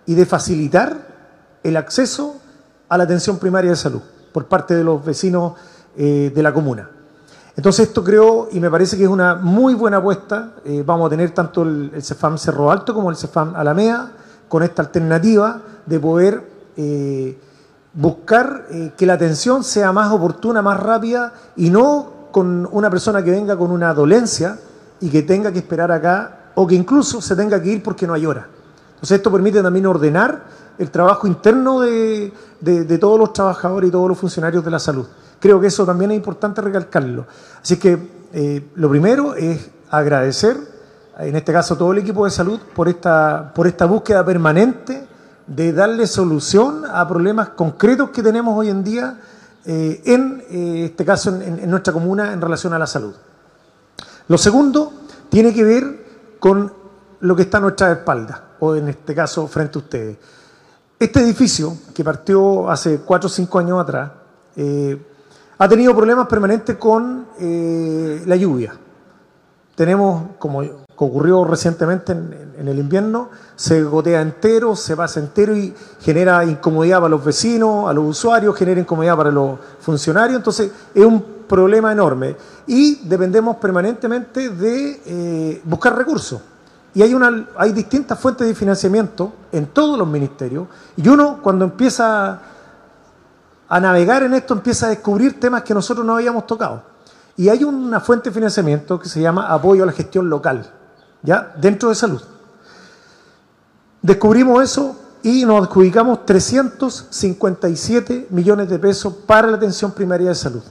y 0.08 0.16
de 0.16 0.26
facilitar 0.26 0.98
el 1.62 1.78
acceso 1.78 2.38
a 2.90 2.98
la 2.98 3.04
atención 3.04 3.38
primaria 3.38 3.70
de 3.70 3.78
salud 3.78 4.02
por 4.34 4.48
parte 4.48 4.74
de 4.74 4.84
los 4.84 5.06
vecinos 5.06 5.54
eh, 5.96 6.32
de 6.34 6.42
la 6.42 6.52
comuna. 6.52 6.90
Entonces 7.62 7.90
esto 7.90 8.04
creo 8.04 8.50
y 8.52 8.60
me 8.60 8.72
parece 8.72 8.98
que 8.98 9.04
es 9.04 9.10
una 9.10 9.36
muy 9.36 9.76
buena 9.76 9.98
apuesta. 9.98 10.54
Eh, 10.66 10.82
vamos 10.84 11.06
a 11.06 11.10
tener 11.12 11.30
tanto 11.30 11.62
el, 11.62 11.92
CEFAM 12.02 12.40
Cerro 12.40 12.72
Alto 12.72 12.92
como 12.92 13.12
el 13.12 13.16
CEFAM 13.16 13.56
Alamea 13.56 14.14
con 14.50 14.64
esta 14.64 14.82
alternativa 14.82 15.62
de 15.86 16.00
poder 16.00 16.44
eh, 16.76 17.40
buscar 17.94 18.66
que 18.98 19.06
la 19.06 19.14
atención 19.14 19.64
sea 19.64 19.92
más 19.92 20.12
oportuna, 20.12 20.64
más 20.64 20.80
rápida 20.80 21.34
y 21.56 21.70
no 21.70 22.30
con 22.32 22.68
una 22.72 22.90
persona 22.90 23.24
que 23.24 23.30
venga 23.30 23.56
con 23.56 23.70
una 23.70 23.94
dolencia 23.94 24.58
y 25.00 25.12
que 25.12 25.22
tenga 25.22 25.52
que 25.52 25.60
esperar 25.60 25.92
acá 25.92 26.54
o 26.56 26.66
que 26.66 26.74
incluso 26.74 27.22
se 27.22 27.36
tenga 27.36 27.62
que 27.62 27.70
ir 27.70 27.84
porque 27.84 28.08
no 28.08 28.16
hay 28.16 28.26
hora. 28.26 28.48
Entonces 28.96 29.18
esto 29.18 29.32
permite 29.32 29.62
también 29.62 29.86
ordenar 29.86 30.46
el 30.80 30.90
trabajo 30.90 31.28
interno 31.28 31.82
de, 31.82 32.34
todos 33.00 33.20
los 33.20 33.34
trabajadores 33.34 33.90
y 33.90 33.92
todos 33.92 34.10
los 34.10 34.18
funcionarios 34.18 34.66
de 34.66 34.72
la 34.72 34.80
salud. 34.80 35.06
Creo 35.42 35.60
que 35.60 35.68
eso 35.68 35.88
también 35.88 36.12
es 36.12 36.18
importante 36.18 36.62
recalcarlo. 36.62 37.26
Así 37.64 37.78
que 37.78 37.98
eh, 38.32 38.70
lo 38.76 38.90
primero 38.92 39.34
es 39.34 39.72
agradecer, 39.90 40.56
en 41.18 41.36
este 41.36 41.52
caso, 41.52 41.76
todo 41.76 41.92
el 41.92 41.98
equipo 41.98 42.26
de 42.26 42.32
salud 42.32 42.60
por 42.76 42.88
esta, 42.88 43.52
por 43.56 43.66
esta 43.66 43.88
búsqueda 43.88 44.24
permanente 44.24 45.08
de 45.48 45.74
darle 45.74 46.06
solución 46.06 46.84
a 46.88 47.08
problemas 47.08 47.50
concretos 47.50 48.12
que 48.12 48.22
tenemos 48.22 48.56
hoy 48.56 48.70
en 48.70 48.84
día, 48.84 49.20
eh, 49.66 50.04
en 50.06 50.44
eh, 50.48 50.86
este 50.92 51.04
caso 51.04 51.36
en 51.36 51.70
nuestra 51.70 51.92
comuna, 51.92 52.34
en 52.34 52.40
relación 52.40 52.74
a 52.74 52.80
la 52.80 52.86
salud. 52.86 53.16
Lo 54.28 54.38
segundo 54.38 54.94
tiene 55.30 55.56
que 55.56 55.64
ver 55.64 56.06
con 56.40 56.72
lo 57.20 57.36
que 57.36 57.42
está 57.42 57.58
a 57.58 57.62
nuestra 57.62 57.92
espalda, 57.92 58.44
o 58.60 58.76
en 58.76 58.90
este 58.90 59.16
caso 59.16 59.48
frente 59.48 59.80
a 59.80 59.82
ustedes. 59.82 60.18
Este 61.00 61.20
edificio, 61.20 61.76
que 61.96 62.04
partió 62.04 62.70
hace 62.70 63.00
cuatro 63.00 63.26
o 63.26 63.32
cinco 63.32 63.58
años 63.58 63.82
atrás, 63.82 64.12
ha 65.62 65.70
tenido 65.70 65.96
problemas 65.96 66.26
permanentes 66.28 66.76
con 66.78 67.28
eh, 67.40 68.24
la 68.26 68.36
lluvia. 68.36 68.74
Tenemos, 69.76 70.24
como 70.40 70.64
ocurrió 70.96 71.46
recientemente 71.46 72.14
en, 72.14 72.68
el 72.68 72.80
invierno, 72.80 73.30
se 73.56 73.84
gotea 73.84 74.22
entero, 74.22 74.76
se 74.76 74.98
pasa 74.98 75.20
entero 75.20 75.56
y 75.56 75.72
genera 76.00 76.44
incomodidad 76.46 76.98
para 76.98 77.10
los 77.10 77.24
vecinos, 77.24 77.88
a 77.88 77.94
los 77.94 78.06
usuarios, 78.06 78.56
genera 78.56 78.82
incomodidad 78.82 79.16
para 79.16 79.30
los 79.30 79.60
funcionarios. 79.80 80.38
Entonces, 80.38 80.72
es 80.96 81.06
un 81.06 81.22
problema 81.48 81.92
enorme. 81.92 82.36
Y 82.66 83.08
dependemos 83.08 83.58
permanentemente 83.58 84.50
de 84.50 85.02
eh, 85.06 85.62
buscar 85.64 85.96
recursos. 85.96 86.42
Y 86.96 87.04
hay, 87.04 87.14
una, 87.14 87.50
hay 87.56 87.72
distintas 87.72 88.20
fuentes 88.20 88.48
de 88.48 88.56
financiamiento 88.56 89.32
en 89.52 89.68
todos 89.68 89.96
los 89.96 90.08
ministerios. 90.08 90.68
Y 90.98 91.08
uno, 91.08 91.38
cuando 91.40 91.66
empieza 91.66 92.42
a 93.74 93.80
navegar 93.80 94.22
en 94.22 94.34
esto, 94.34 94.54
empieza 94.54 94.88
a 94.88 94.90
descubrir 94.90 95.40
temas 95.40 95.62
que 95.62 95.74
nosotros 95.74 96.06
no 96.06 96.16
habíamos 96.16 96.46
tocado. 96.46 96.84
Y 97.38 97.48
hay 97.48 97.64
una 97.64 98.02
fuente 98.02 98.30
de 98.30 98.34
financiamiento 98.34 99.00
que 99.00 99.08
se 99.08 99.22
llama 99.22 99.48
apoyo 99.48 99.84
a 99.84 99.86
la 99.86 99.94
gestión 99.94 100.30
local, 100.30 100.70
¿ya? 101.24 101.54
Dentro 101.56 101.88
de 101.88 101.96
salud. 101.96 102.22
Descubrimos 104.02 104.62
eso 104.62 104.98
y 105.24 105.46
nos 105.46 105.66
adjudicamos 105.66 106.26
357 106.26 108.28
millones 108.32 108.68
de 108.68 108.78
pesos 108.78 109.14
para 109.26 109.48
la 109.48 109.56
atención 109.56 109.94
primaria 109.94 110.28
de 110.28 110.36
salud. 110.36 110.64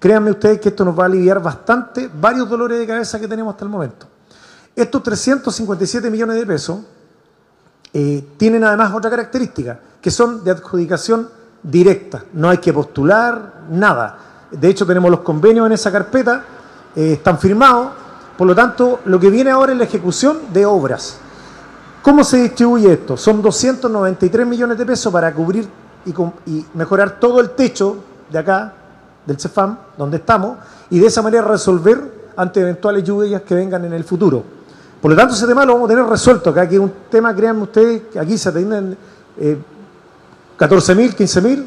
Créanme 0.00 0.30
ustedes 0.30 0.58
que 0.58 0.70
esto 0.70 0.86
nos 0.86 0.98
va 0.98 1.02
a 1.02 1.06
aliviar 1.06 1.42
bastante 1.42 2.10
varios 2.18 2.48
dolores 2.48 2.78
de 2.78 2.86
cabeza 2.86 3.20
que 3.20 3.28
tenemos 3.28 3.52
hasta 3.52 3.66
el 3.66 3.70
momento. 3.70 4.06
Estos 4.74 5.02
357 5.02 6.08
millones 6.08 6.36
de 6.36 6.46
pesos 6.46 6.78
eh, 7.92 8.26
tienen 8.38 8.64
además 8.64 8.94
otra 8.94 9.10
característica, 9.10 9.78
que 10.00 10.10
son 10.10 10.42
de 10.42 10.52
adjudicación 10.52 11.36
directa. 11.62 12.24
No 12.32 12.48
hay 12.48 12.58
que 12.58 12.72
postular, 12.72 13.64
nada. 13.70 14.18
De 14.50 14.68
hecho, 14.68 14.86
tenemos 14.86 15.10
los 15.10 15.20
convenios 15.20 15.66
en 15.66 15.72
esa 15.72 15.92
carpeta, 15.92 16.44
eh, 16.94 17.14
están 17.14 17.38
firmados. 17.38 17.88
Por 18.36 18.46
lo 18.46 18.54
tanto, 18.54 19.00
lo 19.04 19.18
que 19.18 19.30
viene 19.30 19.50
ahora 19.50 19.72
es 19.72 19.78
la 19.78 19.84
ejecución 19.84 20.38
de 20.52 20.64
obras. 20.64 21.18
¿Cómo 22.02 22.24
se 22.24 22.38
distribuye 22.38 22.92
esto? 22.92 23.16
Son 23.16 23.42
293 23.42 24.46
millones 24.46 24.78
de 24.78 24.86
pesos 24.86 25.12
para 25.12 25.32
cubrir 25.34 25.68
y, 26.46 26.64
mejorar 26.74 27.18
todo 27.18 27.40
el 27.40 27.50
techo 27.50 27.98
de 28.30 28.38
acá, 28.38 28.72
del 29.26 29.38
CEFAM, 29.38 29.76
donde 29.96 30.18
estamos, 30.18 30.58
y 30.90 31.00
de 31.00 31.06
esa 31.06 31.20
manera 31.20 31.42
resolver 31.42 32.30
ante 32.36 32.60
eventuales 32.60 33.04
lluvias 33.04 33.42
que 33.42 33.54
vengan 33.54 33.84
en 33.84 33.92
el 33.92 34.04
futuro. 34.04 34.42
Por 35.02 35.10
lo 35.10 35.16
tanto, 35.16 35.34
ese 35.34 35.46
tema 35.46 35.64
lo 35.64 35.74
vamos 35.74 35.90
a 35.90 35.94
tener 35.94 36.06
resuelto 36.06 36.50
acá, 36.50 36.68
que 36.68 36.76
es 36.76 36.80
un 36.80 36.92
tema, 37.10 37.34
créanme 37.34 37.62
ustedes, 37.62 38.02
que 38.12 38.18
aquí 38.18 38.38
se 38.38 38.48
atienden 38.48 38.96
eh, 39.36 39.58
14.000, 40.58 41.14
15.000, 41.14 41.64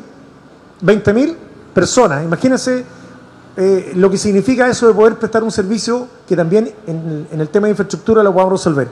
20.000 0.84 1.36
personas. 1.74 2.24
Imagínense 2.26 2.84
eh, 3.56 3.94
lo 3.96 4.10
que 4.10 4.18
significa 4.18 4.68
eso 4.68 4.88
de 4.88 4.94
poder 4.94 5.18
prestar 5.18 5.44
un 5.44 5.52
servicio 5.52 6.08
que 6.28 6.36
también 6.36 6.74
en, 6.88 7.28
el 7.32 7.50
tema 7.50 7.68
de 7.68 7.72
infraestructura 7.72 8.22
lo 8.24 8.34
podamos 8.34 8.54
resolver. 8.54 8.90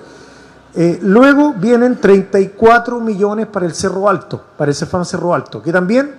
Eh, 0.75 1.00
luego 1.01 1.53
vienen 1.53 2.00
34 2.00 3.00
millones 3.00 3.48
para 3.48 3.65
el 3.65 3.74
Cerro 3.74 4.08
Alto, 4.08 4.41
para 4.58 4.70
el 4.70 4.75
CEFAM 4.75 5.03
Cerro 5.03 5.34
Alto, 5.34 5.62
que 5.62 5.72
también 5.72 6.13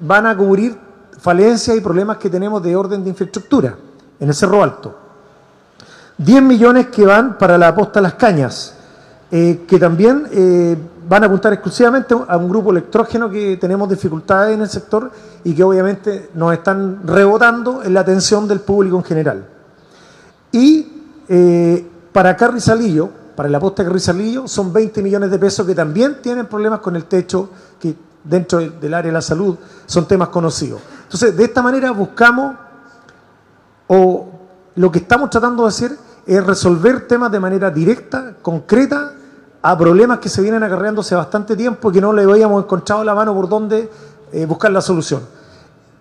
van 0.00 0.26
a 0.26 0.36
cubrir 0.36 0.76
falencias 1.18 1.76
y 1.76 1.80
problemas 1.80 2.16
que 2.16 2.28
tenemos 2.28 2.62
de 2.62 2.74
orden 2.74 3.04
de 3.04 3.10
infraestructura 3.10 3.76
en 4.18 4.28
el 4.28 4.34
Cerro 4.34 4.62
Alto. 4.62 4.98
10 6.18 6.42
millones 6.42 6.88
que 6.88 7.06
van 7.06 7.38
para 7.38 7.56
la 7.56 7.68
aposta 7.68 8.00
las 8.00 8.14
cañas, 8.14 8.74
eh, 9.30 9.64
que 9.66 9.78
también 9.78 10.26
van 11.12 11.24
a 11.24 11.26
apuntar 11.26 11.52
exclusivamente 11.52 12.14
a 12.26 12.38
un 12.38 12.48
grupo 12.48 12.70
electrógeno 12.70 13.28
que 13.28 13.58
tenemos 13.58 13.86
dificultades 13.86 14.54
en 14.54 14.62
el 14.62 14.68
sector 14.70 15.10
y 15.44 15.54
que 15.54 15.62
obviamente 15.62 16.30
nos 16.32 16.54
están 16.54 17.06
rebotando 17.06 17.82
en 17.82 17.92
la 17.92 18.00
atención 18.00 18.48
del 18.48 18.60
público 18.60 18.96
en 18.96 19.04
general. 19.04 19.46
Y 20.52 20.90
eh, 21.28 21.86
para 22.10 22.34
Carrizalillo, 22.34 23.10
para 23.36 23.50
la 23.50 23.58
aposta 23.58 23.82
de 23.82 23.90
Carrizalillo, 23.90 24.48
son 24.48 24.72
20 24.72 25.02
millones 25.02 25.30
de 25.30 25.38
pesos 25.38 25.66
que 25.66 25.74
también 25.74 26.22
tienen 26.22 26.46
problemas 26.46 26.80
con 26.80 26.96
el 26.96 27.04
techo, 27.04 27.50
que 27.78 27.94
dentro 28.24 28.60
del 28.60 28.94
área 28.94 29.10
de 29.10 29.12
la 29.12 29.20
salud 29.20 29.58
son 29.84 30.08
temas 30.08 30.30
conocidos. 30.30 30.80
Entonces, 31.02 31.36
de 31.36 31.44
esta 31.44 31.60
manera 31.60 31.90
buscamos, 31.90 32.56
o 33.86 34.30
lo 34.76 34.90
que 34.90 35.00
estamos 35.00 35.28
tratando 35.28 35.64
de 35.64 35.68
hacer 35.68 35.92
es 36.24 36.42
resolver 36.46 37.06
temas 37.06 37.30
de 37.30 37.38
manera 37.38 37.70
directa, 37.70 38.36
concreta, 38.40 39.12
a 39.62 39.78
problemas 39.78 40.18
que 40.18 40.28
se 40.28 40.42
vienen 40.42 40.62
acarreando 40.62 41.00
hace 41.00 41.14
bastante 41.14 41.56
tiempo 41.56 41.90
y 41.90 41.94
que 41.94 42.00
no 42.00 42.12
le 42.12 42.22
habíamos 42.22 42.64
encontrado 42.64 43.04
la 43.04 43.14
mano 43.14 43.32
por 43.32 43.48
dónde 43.48 43.88
eh, 44.32 44.44
buscar 44.44 44.72
la 44.72 44.80
solución. 44.80 45.22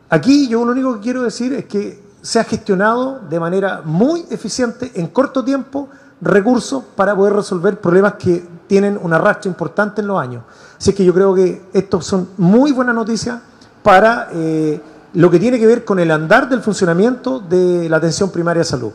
Aquí 0.09 0.47
yo 0.47 0.65
lo 0.65 0.71
único 0.71 0.95
que 0.95 0.99
quiero 1.01 1.21
decir 1.21 1.53
es 1.53 1.65
que 1.65 2.01
se 2.21 2.39
ha 2.39 2.43
gestionado 2.43 3.19
de 3.29 3.39
manera 3.39 3.81
muy 3.83 4.25
eficiente 4.29 4.91
en 4.95 5.07
corto 5.07 5.43
tiempo 5.43 5.89
recursos 6.21 6.83
para 6.95 7.15
poder 7.15 7.33
resolver 7.33 7.79
problemas 7.79 8.15
que 8.15 8.45
tienen 8.67 8.99
una 9.01 9.17
racha 9.17 9.49
importante 9.49 10.01
en 10.01 10.07
los 10.07 10.19
años. 10.19 10.43
Así 10.77 10.93
que 10.93 11.03
yo 11.03 11.13
creo 11.13 11.33
que 11.33 11.63
estos 11.73 12.05
son 12.05 12.29
muy 12.37 12.71
buenas 12.71 12.95
noticias 12.95 13.39
para 13.83 14.29
eh, 14.33 14.81
lo 15.13 15.29
que 15.29 15.39
tiene 15.39 15.59
que 15.59 15.67
ver 15.67 15.83
con 15.83 15.99
el 15.99 16.11
andar 16.11 16.47
del 16.47 16.61
funcionamiento 16.61 17.39
de 17.39 17.89
la 17.89 17.97
atención 17.97 18.29
primaria 18.31 18.61
de 18.61 18.65
salud. 18.65 18.91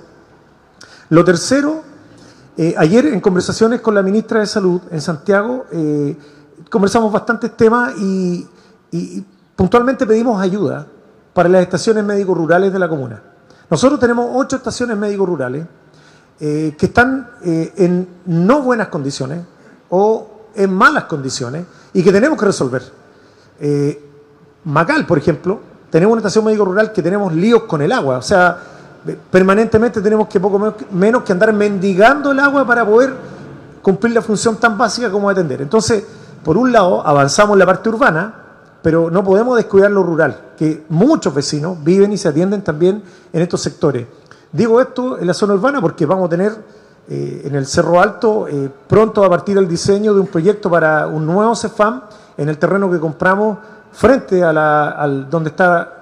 Lo 1.08 1.24
tercero, 1.24 1.82
eh, 2.58 2.74
ayer 2.78 3.06
en 3.06 3.20
conversaciones 3.20 3.82
con 3.82 3.94
la 3.94 4.02
ministra 4.02 4.40
de 4.40 4.46
Salud 4.46 4.80
en 4.90 5.02
Santiago, 5.02 5.66
eh, 5.70 6.16
conversamos 6.70 7.12
bastantes 7.12 7.54
temas 7.56 7.94
y, 7.98 8.46
puntualmente 9.54 10.06
pedimos 10.06 10.40
ayuda 10.40 10.86
para 11.34 11.50
las 11.50 11.62
estaciones 11.62 12.02
médico-rurales 12.02 12.72
de 12.72 12.78
la 12.78 12.88
comuna. 12.88 13.22
Nosotros 13.68 14.00
tenemos 14.00 14.30
ocho 14.32 14.56
estaciones 14.56 14.96
médico-rurales 14.96 15.66
eh, 16.40 16.74
que 16.78 16.86
están 16.86 17.30
en 17.42 18.08
no 18.24 18.62
buenas 18.62 18.88
condiciones 18.88 19.44
o 19.90 20.46
en 20.54 20.72
malas 20.72 21.04
condiciones 21.04 21.66
y 21.92 22.02
que 22.02 22.12
tenemos 22.12 22.38
que 22.38 22.46
resolver. 22.46 22.82
Macal, 24.64 25.06
por 25.06 25.18
ejemplo, 25.18 25.60
tenemos 25.90 26.12
una 26.12 26.20
estación 26.20 26.44
médico-rural 26.44 26.92
que 26.92 27.02
tenemos 27.02 27.34
líos 27.34 27.64
con 27.64 27.82
el 27.82 27.92
agua, 27.92 28.18
o 28.18 28.22
sea, 28.22 28.58
permanentemente 29.30 30.00
tenemos 30.00 30.28
que 30.28 30.40
poco 30.40 30.74
menos 30.90 31.22
que 31.22 31.32
andar 31.32 31.52
mendigando 31.52 32.32
el 32.32 32.40
agua 32.40 32.66
para 32.66 32.84
poder 32.84 33.14
cumplir 33.82 34.14
la 34.14 34.22
función 34.22 34.56
tan 34.56 34.76
básica 34.76 35.10
como 35.10 35.30
atender. 35.30 35.62
Entonces, 35.62 36.04
por 36.42 36.56
un 36.56 36.72
lado, 36.72 37.06
avanzamos 37.06 37.54
en 37.54 37.60
la 37.60 37.66
parte 37.66 37.88
urbana, 37.88 38.34
pero 38.82 39.10
no 39.10 39.22
podemos 39.24 39.56
descuidar 39.56 39.90
lo 39.90 40.02
rural, 40.02 40.52
que 40.56 40.84
muchos 40.88 41.34
vecinos 41.34 41.82
viven 41.82 42.12
y 42.12 42.18
se 42.18 42.28
atienden 42.28 42.62
también 42.62 43.02
en 43.32 43.42
estos 43.42 43.60
sectores. 43.60 44.06
Digo 44.52 44.80
esto 44.80 45.18
en 45.18 45.26
la 45.26 45.34
zona 45.34 45.54
urbana 45.54 45.80
porque 45.80 46.06
vamos 46.06 46.26
a 46.26 46.28
tener 46.30 46.52
eh, 47.08 47.42
en 47.44 47.54
el 47.54 47.66
Cerro 47.66 48.00
Alto 48.00 48.48
eh, 48.48 48.70
pronto 48.88 49.24
a 49.24 49.28
partir 49.28 49.56
el 49.58 49.68
diseño 49.68 50.14
de 50.14 50.20
un 50.20 50.26
proyecto 50.26 50.70
para 50.70 51.06
un 51.06 51.26
nuevo 51.26 51.54
CEFAM 51.54 52.02
en 52.36 52.48
el 52.48 52.58
terreno 52.58 52.90
que 52.90 52.98
compramos 52.98 53.58
frente 53.92 54.42
a 54.42 54.52
la, 54.52 55.26
donde 55.30 55.50
está 55.50 55.92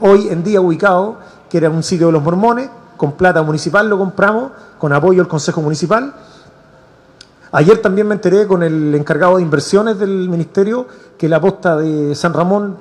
hoy 0.00 0.28
en 0.28 0.42
día 0.42 0.60
ubicado 0.60 1.16
que 1.48 1.58
era 1.58 1.70
un 1.70 1.82
sitio 1.82 2.06
de 2.06 2.12
los 2.12 2.22
mormones, 2.22 2.70
con 2.96 3.12
plata 3.12 3.42
municipal 3.42 3.88
lo 3.88 3.96
compramos, 3.98 4.52
con 4.78 4.92
apoyo 4.92 5.22
del 5.22 5.28
Consejo 5.28 5.62
Municipal. 5.62 6.12
Ayer 7.52 7.80
también 7.80 8.06
me 8.06 8.14
enteré 8.14 8.46
con 8.46 8.62
el 8.62 8.94
encargado 8.94 9.36
de 9.36 9.42
inversiones 9.42 9.98
del 9.98 10.28
Ministerio 10.28 10.86
que 11.16 11.28
la 11.28 11.40
posta 11.40 11.76
de 11.76 12.14
San 12.14 12.34
Ramón 12.34 12.76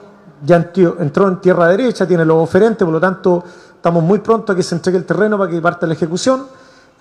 ya 0.46 0.72
entró 1.00 1.28
en 1.28 1.38
tierra 1.38 1.68
derecha, 1.68 2.08
tiene 2.08 2.26
los 2.26 2.44
oferentes, 2.44 2.84
por 2.84 2.94
lo 2.94 3.00
tanto 3.00 3.44
estamos 3.76 4.04
muy 4.04 4.20
pronto 4.20 4.52
a 4.52 4.56
que 4.56 4.64
se 4.64 4.76
entregue 4.76 4.98
el 4.98 5.06
terreno 5.06 5.38
para 5.38 5.50
que 5.50 5.62
parta 5.62 5.88
la 5.88 5.94
ejecución. 5.94 6.46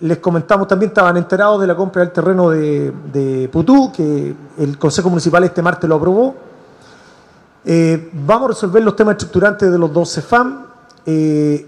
Les 0.00 0.18
comentamos 0.18 0.68
también, 0.68 0.90
estaban 0.90 1.16
enterados 1.16 1.61
de 1.61 1.66
la 1.66 1.75
compra 1.75 2.02
del 2.02 2.12
terreno 2.12 2.50
de, 2.50 3.49
Putú, 3.50 3.90
que 3.92 4.35
el 4.58 4.78
Consejo 4.78 5.08
Municipal 5.08 5.42
este 5.44 5.62
martes 5.62 5.88
lo 5.88 5.96
aprobó. 5.96 6.35
Eh, 7.64 8.11
vamos 8.12 8.44
a 8.44 8.49
resolver 8.49 8.82
los 8.82 8.94
temas 8.94 9.14
estructurantes 9.14 9.73
de 9.73 9.78
los 9.78 9.92
dos 9.92 10.12
CEFAM. 10.12 10.65
Eh, 11.06 11.66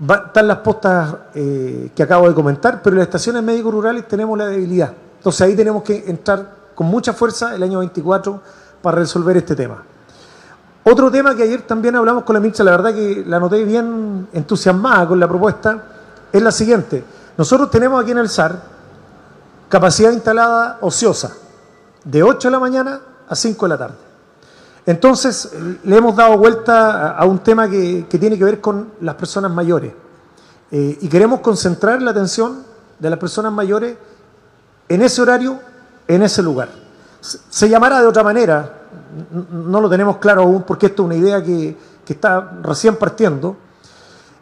están 0.00 0.48
las 0.48 0.58
postas 0.58 1.14
eh, 1.34 1.90
que 1.94 2.02
acabo 2.02 2.28
de 2.28 2.34
comentar, 2.34 2.80
pero 2.82 2.94
en 2.94 2.98
las 2.98 3.08
estaciones 3.08 3.42
médicos 3.42 3.72
rurales 3.72 4.08
tenemos 4.08 4.38
la 4.38 4.46
debilidad. 4.46 4.92
Entonces 5.16 5.40
ahí 5.42 5.54
tenemos 5.54 5.82
que 5.82 6.04
entrar 6.06 6.58
con 6.74 6.86
mucha 6.86 7.12
fuerza 7.12 7.54
el 7.54 7.62
año 7.62 7.80
24 7.80 8.40
para 8.80 8.98
resolver 8.98 9.36
este 9.36 9.54
tema. 9.54 9.82
Otro 10.84 11.10
tema 11.10 11.34
que 11.34 11.42
ayer 11.42 11.62
también 11.62 11.96
hablamos 11.96 12.24
con 12.24 12.34
la 12.34 12.40
ministra, 12.40 12.64
la 12.64 12.70
verdad 12.70 12.94
que 12.94 13.24
la 13.26 13.38
noté 13.38 13.64
bien 13.64 14.28
entusiasmada 14.32 15.08
con 15.08 15.20
la 15.20 15.28
propuesta, 15.28 15.82
es 16.32 16.40
la 16.40 16.52
siguiente. 16.52 17.04
Nosotros 17.36 17.70
tenemos 17.70 18.00
aquí 18.00 18.12
en 18.12 18.18
el 18.18 18.28
SAR 18.28 18.58
capacidad 19.68 20.12
instalada 20.12 20.78
ociosa, 20.80 21.32
de 22.04 22.22
8 22.22 22.48
de 22.48 22.52
la 22.52 22.58
mañana 22.58 23.00
a 23.28 23.34
5 23.34 23.66
de 23.66 23.68
la 23.68 23.78
tarde. 23.78 24.07
Entonces, 24.88 25.52
le 25.84 25.98
hemos 25.98 26.16
dado 26.16 26.38
vuelta 26.38 27.10
a 27.10 27.26
un 27.26 27.40
tema 27.40 27.68
que, 27.68 28.06
tiene 28.08 28.38
que 28.38 28.44
ver 28.44 28.58
con 28.58 28.92
las 29.02 29.16
personas 29.16 29.50
mayores. 29.50 29.92
Eh, 30.70 30.96
y 31.02 31.08
queremos 31.08 31.40
concentrar 31.40 32.00
la 32.00 32.12
atención 32.12 32.62
de 32.98 33.10
las 33.10 33.18
personas 33.18 33.52
mayores 33.52 33.98
en 34.88 35.02
ese 35.02 35.20
horario, 35.20 35.58
en 36.06 36.22
ese 36.22 36.42
lugar. 36.42 36.70
Se 37.20 37.68
llamará 37.68 38.00
de 38.00 38.06
otra 38.06 38.22
manera, 38.22 38.80
no 39.50 39.78
lo 39.78 39.90
tenemos 39.90 40.16
claro 40.16 40.44
aún 40.44 40.62
porque 40.62 40.86
esto 40.86 41.02
es 41.02 41.06
una 41.06 41.16
idea 41.16 41.44
que, 41.44 41.76
está 42.08 42.52
recién 42.62 42.96
partiendo. 42.96 43.58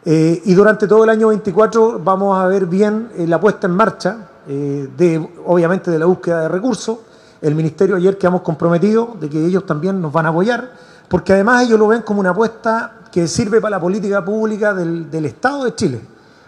Eh, 0.05 0.43
y 0.45 0.53
durante 0.53 0.87
todo 0.87 1.03
el 1.03 1.09
año 1.09 1.27
24 1.27 1.99
vamos 1.99 2.39
a 2.39 2.47
ver 2.47 2.67
bien 2.67 3.09
eh, 3.17 3.27
la 3.27 3.37
puesta 3.37 3.67
en 3.67 3.73
marcha, 3.73 4.29
de, 4.47 5.29
obviamente 5.45 5.91
de 5.91 5.99
la 5.99 6.05
búsqueda 6.05 6.43
de 6.43 6.47
recursos. 6.47 6.99
El 7.41 7.55
Ministerio 7.55 7.95
ayer 7.95 8.17
que 8.17 8.27
hemos 8.27 8.41
comprometido 8.41 9.15
de 9.19 9.29
que 9.29 9.45
ellos 9.45 9.65
también 9.65 10.01
nos 10.01 10.11
van 10.11 10.25
a 10.25 10.29
apoyar, 10.29 10.71
porque 11.07 11.33
además 11.33 11.63
ellos 11.63 11.79
lo 11.79 11.87
ven 11.87 12.01
como 12.01 12.19
una 12.19 12.31
apuesta 12.31 12.93
que 13.11 13.27
sirve 13.27 13.61
para 13.61 13.77
la 13.77 13.79
política 13.79 14.23
pública 14.23 14.73
del, 14.73 15.25
Estado 15.25 15.65
de 15.65 15.75
Chile. 15.75 16.01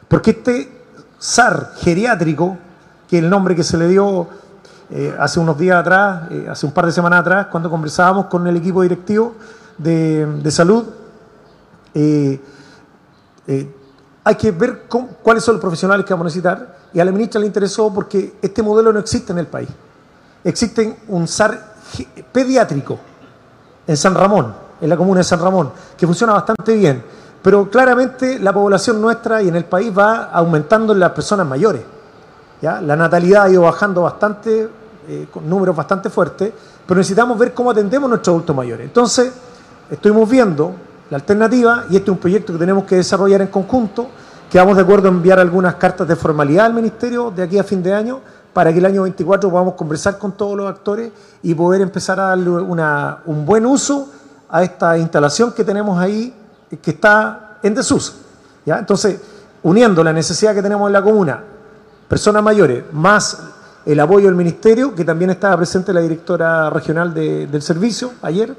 Porque 0.08 0.32
este 0.32 0.72
SAR 1.18 1.74
geriátrico, 1.78 2.58
que 3.08 3.20
el 3.20 3.30
nombre 3.30 3.56
que 3.56 3.64
se 3.64 3.78
le 3.78 3.88
dio 3.88 4.28
eh, 4.90 5.16
hace 5.20 5.40
unos 5.40 5.58
días 5.58 5.78
atrás, 5.78 6.24
eh, 6.32 6.48
hace 6.50 6.66
un 6.66 6.72
par 6.72 6.86
de 6.86 6.92
semanas 6.92 7.22
atrás, 7.22 7.48
cuando 7.48 7.70
conversábamos 7.70 8.26
con 8.26 8.46
el 8.48 8.58
equipo 8.58 8.82
directivo 8.82 9.36
de, 9.78 10.52
salud, 10.52 10.86
eh, 11.94 12.40
hay 14.24 14.36
que 14.36 14.52
ver 14.52 14.84
cuáles 15.24 15.44
son 15.44 15.56
los 15.56 15.62
profesionales 15.62 16.06
que 16.06 16.14
vamos 16.14 16.26
a 16.26 16.28
necesitar. 16.28 16.78
Y 16.94 17.00
a 17.00 17.06
la 17.06 17.12
ministra 17.12 17.40
le 17.40 17.48
interesó 17.48 17.94
porque 17.94 18.36
este 18.42 18.62
modelo 18.64 18.92
no 18.92 19.00
existe 19.00 19.32
en 19.32 19.40
el 19.40 19.48
país. 19.48 19.70
Existe 20.44 21.00
un 21.10 21.28
SAR 21.28 21.74
pediátrico 22.32 22.98
en 23.86 23.98
San 23.98 24.16
Ramón, 24.16 24.54
en 24.80 24.90
la 24.90 24.96
comuna 24.96 25.20
de 25.20 25.24
San 25.24 25.40
Ramón, 25.40 25.72
que 25.98 26.06
funciona 26.06 26.34
bastante 26.34 26.76
bien. 26.76 27.04
Pero 27.42 27.70
claramente 27.70 28.40
la 28.40 28.54
población 28.54 29.02
nuestra 29.02 29.42
y 29.42 29.48
en 29.48 29.56
el 29.56 29.66
país 29.66 29.92
va 29.98 30.26
aumentando 30.26 30.94
en 30.94 31.00
las 31.00 31.12
personas 31.12 31.48
mayores. 31.48 31.82
La 32.62 32.96
natalidad 32.96 33.44
ha 33.44 33.50
ido 33.50 33.62
bajando 33.62 34.02
bastante, 34.02 34.70
eh, 35.08 35.28
con 35.32 35.50
números 35.50 35.76
bastante 35.76 36.10
fuertes, 36.10 36.52
pero 36.86 36.98
necesitamos 36.98 37.40
ver 37.40 37.54
cómo 37.54 37.72
atendemos 37.72 38.08
a 38.08 38.10
nuestros 38.10 38.34
adultos 38.34 38.56
mayores. 38.56 38.86
Entonces, 38.86 39.32
estuvimos 39.90 40.30
viendo 40.30 40.74
la 41.10 41.18
alternativa 41.18 41.86
y 41.90 41.96
este 41.96 42.12
es 42.12 42.16
un 42.16 42.18
proyecto 42.18 42.54
que 42.54 42.60
tenemos 42.60 42.84
que 42.84 42.98
desarrollar 42.98 43.42
en 43.42 43.48
conjunto. 43.48 44.10
Quedamos 44.52 44.76
de 44.76 44.82
acuerdo 44.82 45.08
en 45.08 45.16
enviar 45.16 45.40
algunas 45.40 45.76
cartas 45.76 46.08
de 46.08 46.16
formalidad 46.16 46.66
al 46.66 46.74
Ministerio 46.74 47.32
de 47.32 47.44
aquí 47.44 47.58
a 47.58 47.64
fin 47.64 47.82
de 47.82 47.94
año 47.94 48.20
para 48.54 48.74
que 48.74 48.80
el 48.80 48.86
año 48.86 49.04
24 49.04 49.50
podamos 49.50 49.76
conversar 49.76 50.18
con 50.18 50.32
todos 50.34 50.58
los 50.58 50.70
actores 50.70 51.12
y 51.44 51.54
poder 51.54 51.82
empezar 51.82 52.20
a 52.20 52.28
darle 52.28 52.50
un 52.50 53.46
buen 53.46 53.66
uso 53.66 54.10
a 54.50 54.64
esta 54.64 54.98
instalación 54.98 55.54
que 55.54 55.64
tenemos 55.64 56.00
ahí, 56.00 56.34
que 56.82 56.92
está 56.92 57.58
en 57.62 57.76
desuso. 57.76 58.14
¿ya? 58.66 58.80
Entonces, 58.80 59.20
uniendo 59.64 60.04
la 60.04 60.14
necesidad 60.14 60.54
que 60.54 60.62
tenemos 60.62 60.88
en 60.88 60.94
la 60.94 61.02
comuna 61.02 61.44
personas 62.08 62.42
mayores, 62.42 62.84
más 62.92 63.40
el 63.86 64.00
apoyo 64.00 64.26
del 64.26 64.36
ministerio, 64.36 64.96
que 64.96 65.06
también 65.06 65.30
estaba 65.30 65.58
presente 65.58 65.94
la 65.94 66.02
directora 66.02 66.70
regional 66.70 67.14
del 67.14 67.62
servicio 67.62 68.14
ayer. 68.22 68.56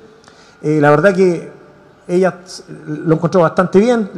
Eh, 0.63 0.79
la 0.81 0.91
verdad 0.91 1.15
que 1.15 1.53
ella 2.07 2.39
lo 2.87 3.15
encontró 3.15 3.43
bastante 3.43 3.79
bien, 3.79 4.11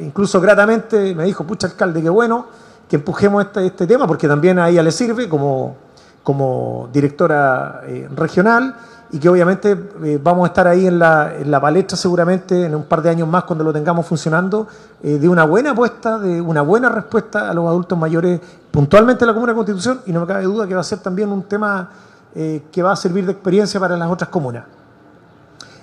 incluso 0.00 0.40
gratamente 0.40 1.14
me 1.14 1.24
dijo, 1.24 1.44
pucha 1.44 1.66
alcalde, 1.66 2.02
qué 2.02 2.08
bueno 2.08 2.46
que 2.92 2.96
empujemos 2.96 3.46
este, 3.56 3.86
tema, 3.86 4.06
porque 4.06 4.28
también 4.28 4.58
a 4.58 4.68
ella 4.68 4.82
le 4.82 4.92
sirve 4.92 5.26
como, 5.26 5.76
como 6.22 6.90
directora 6.92 7.80
eh, 7.86 8.06
regional 8.14 8.76
y 9.10 9.18
que 9.18 9.30
obviamente 9.30 9.74
eh, 10.04 10.20
vamos 10.22 10.44
a 10.44 10.48
estar 10.48 10.68
ahí 10.68 10.86
en 10.86 10.98
la, 10.98 11.32
en 11.38 11.50
la, 11.50 11.58
palestra 11.58 11.96
seguramente 11.96 12.66
en 12.66 12.74
un 12.74 12.82
par 12.82 13.00
de 13.00 13.08
años 13.08 13.26
más 13.26 13.44
cuando 13.44 13.64
lo 13.64 13.72
tengamos 13.72 14.04
funcionando, 14.04 14.68
eh, 15.02 15.16
de 15.18 15.26
una 15.26 15.44
buena 15.44 15.70
apuesta, 15.70 16.18
de 16.18 16.38
una 16.38 16.60
buena 16.60 16.90
respuesta 16.90 17.48
a 17.48 17.54
los 17.54 17.66
adultos 17.66 17.98
mayores 17.98 18.38
puntualmente 18.70 19.24
en 19.24 19.28
la 19.28 19.32
Comuna 19.32 19.52
de 19.52 19.56
Constitución 19.56 20.02
y 20.04 20.12
no 20.12 20.20
me 20.20 20.26
cabe 20.26 20.44
duda 20.44 20.66
que 20.68 20.74
va 20.74 20.82
a 20.82 20.84
ser 20.84 20.98
también 20.98 21.30
un 21.30 21.44
tema 21.44 21.88
que 22.34 22.82
va 22.82 22.92
a 22.92 22.96
servir 22.96 23.24
de 23.24 23.32
experiencia 23.32 23.80
para 23.80 23.96
las 23.96 24.10
otras 24.10 24.28
comunas. 24.28 24.64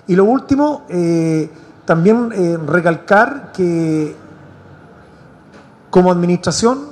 Y 0.06 0.14
lo 0.14 0.24
último, 0.24 0.84
también 1.84 2.66
recalcar 2.68 3.50
que 3.52 4.14
como 5.90 6.12
administración 6.12 6.89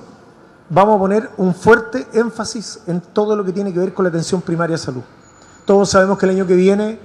vamos 0.70 0.96
a 0.96 0.98
poner 0.98 1.30
un 1.36 1.54
fuerte 1.54 2.06
énfasis 2.12 2.80
en 2.86 3.00
todo 3.00 3.36
lo 3.36 3.44
que 3.44 3.52
tiene 3.52 3.72
que 3.72 3.78
ver 3.78 3.94
con 3.94 4.04
la 4.04 4.10
atención 4.10 4.40
primaria 4.40 4.76
de 4.76 4.82
salud. 4.82 5.02
Todos 5.64 5.90
sabemos 5.90 6.18
que 6.18 6.26
el 6.26 6.32
año 6.32 6.46
que 6.46 6.56
viene 6.56 6.98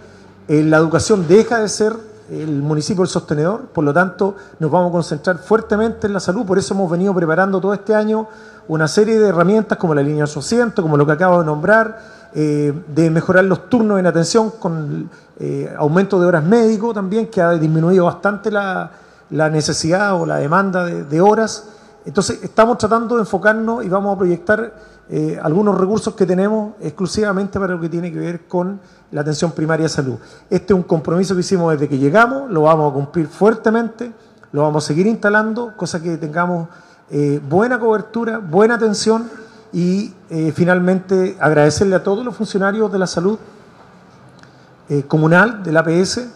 eh, 0.47 0.63
la 0.63 0.77
educación 0.77 1.27
deja 1.27 1.59
de 1.59 1.69
ser 1.69 1.93
el 2.29 2.61
municipio 2.61 3.03
el 3.03 3.09
sostenedor, 3.09 3.61
por 3.67 3.83
lo 3.83 3.93
tanto 3.93 4.35
nos 4.59 4.71
vamos 4.71 4.89
a 4.89 4.91
concentrar 4.91 5.37
fuertemente 5.39 6.07
en 6.07 6.13
la 6.13 6.19
salud, 6.19 6.45
por 6.45 6.57
eso 6.57 6.73
hemos 6.73 6.89
venido 6.89 7.13
preparando 7.13 7.59
todo 7.59 7.73
este 7.73 7.93
año 7.93 8.27
una 8.67 8.87
serie 8.87 9.19
de 9.19 9.27
herramientas 9.27 9.77
como 9.77 9.93
la 9.93 10.01
línea 10.01 10.23
800, 10.23 10.81
como 10.81 10.95
lo 10.95 11.05
que 11.05 11.11
acabo 11.11 11.39
de 11.39 11.45
nombrar, 11.45 11.99
eh, 12.33 12.73
de 12.87 13.09
mejorar 13.09 13.43
los 13.43 13.69
turnos 13.69 13.99
en 13.99 14.07
atención 14.07 14.51
con 14.51 15.09
eh, 15.39 15.73
aumento 15.77 16.19
de 16.19 16.25
horas 16.25 16.43
médico 16.43 16.93
también, 16.93 17.27
que 17.27 17.41
ha 17.41 17.51
disminuido 17.51 18.05
bastante 18.05 18.49
la, 18.49 18.91
necesidad 19.29 20.19
o 20.19 20.25
la 20.25 20.37
demanda 20.37 20.85
de 20.85 21.21
horas. 21.21 21.65
Entonces 22.05 22.43
estamos 22.43 22.77
tratando 22.77 23.15
de 23.15 23.21
enfocarnos 23.21 23.83
y 23.83 23.89
vamos 23.89 24.15
a 24.15 24.17
proyectar 24.17 24.73
eh, 25.09 25.39
algunos 25.41 25.77
recursos 25.77 26.13
que 26.15 26.25
tenemos 26.25 26.73
exclusivamente 26.81 27.59
para 27.59 27.73
lo 27.73 27.81
que 27.81 27.89
tiene 27.89 28.11
que 28.11 28.19
ver 28.19 28.47
con 28.47 28.79
la 29.11 29.21
atención 29.21 29.51
primaria 29.51 29.83
de 29.83 29.89
salud. 29.89 30.15
Este 30.49 30.73
es 30.73 30.77
un 30.77 30.83
compromiso 30.83 31.33
que 31.33 31.41
hicimos 31.41 31.71
desde 31.71 31.87
que 31.87 31.97
llegamos, 31.97 32.49
lo 32.49 32.63
vamos 32.63 32.91
a 32.91 32.93
cumplir 32.93 33.27
fuertemente, 33.27 34.11
lo 34.51 34.63
vamos 34.63 34.83
a 34.83 34.87
seguir 34.87 35.07
instalando, 35.07 35.73
cosa 35.77 36.01
que 36.01 36.17
tengamos 36.17 36.67
eh, 37.09 37.41
buena 37.47 37.79
cobertura, 37.79 38.37
buena 38.37 38.75
atención 38.75 39.29
y 39.71 40.13
eh, 40.29 40.51
finalmente 40.53 41.37
agradecerle 41.39 41.95
a 41.95 42.03
todos 42.03 42.23
los 42.25 42.35
funcionarios 42.35 42.91
de 42.91 42.99
la 42.99 43.07
salud 43.07 43.39
comunal, 45.07 45.63
del 45.63 45.77
APS, 45.77 46.27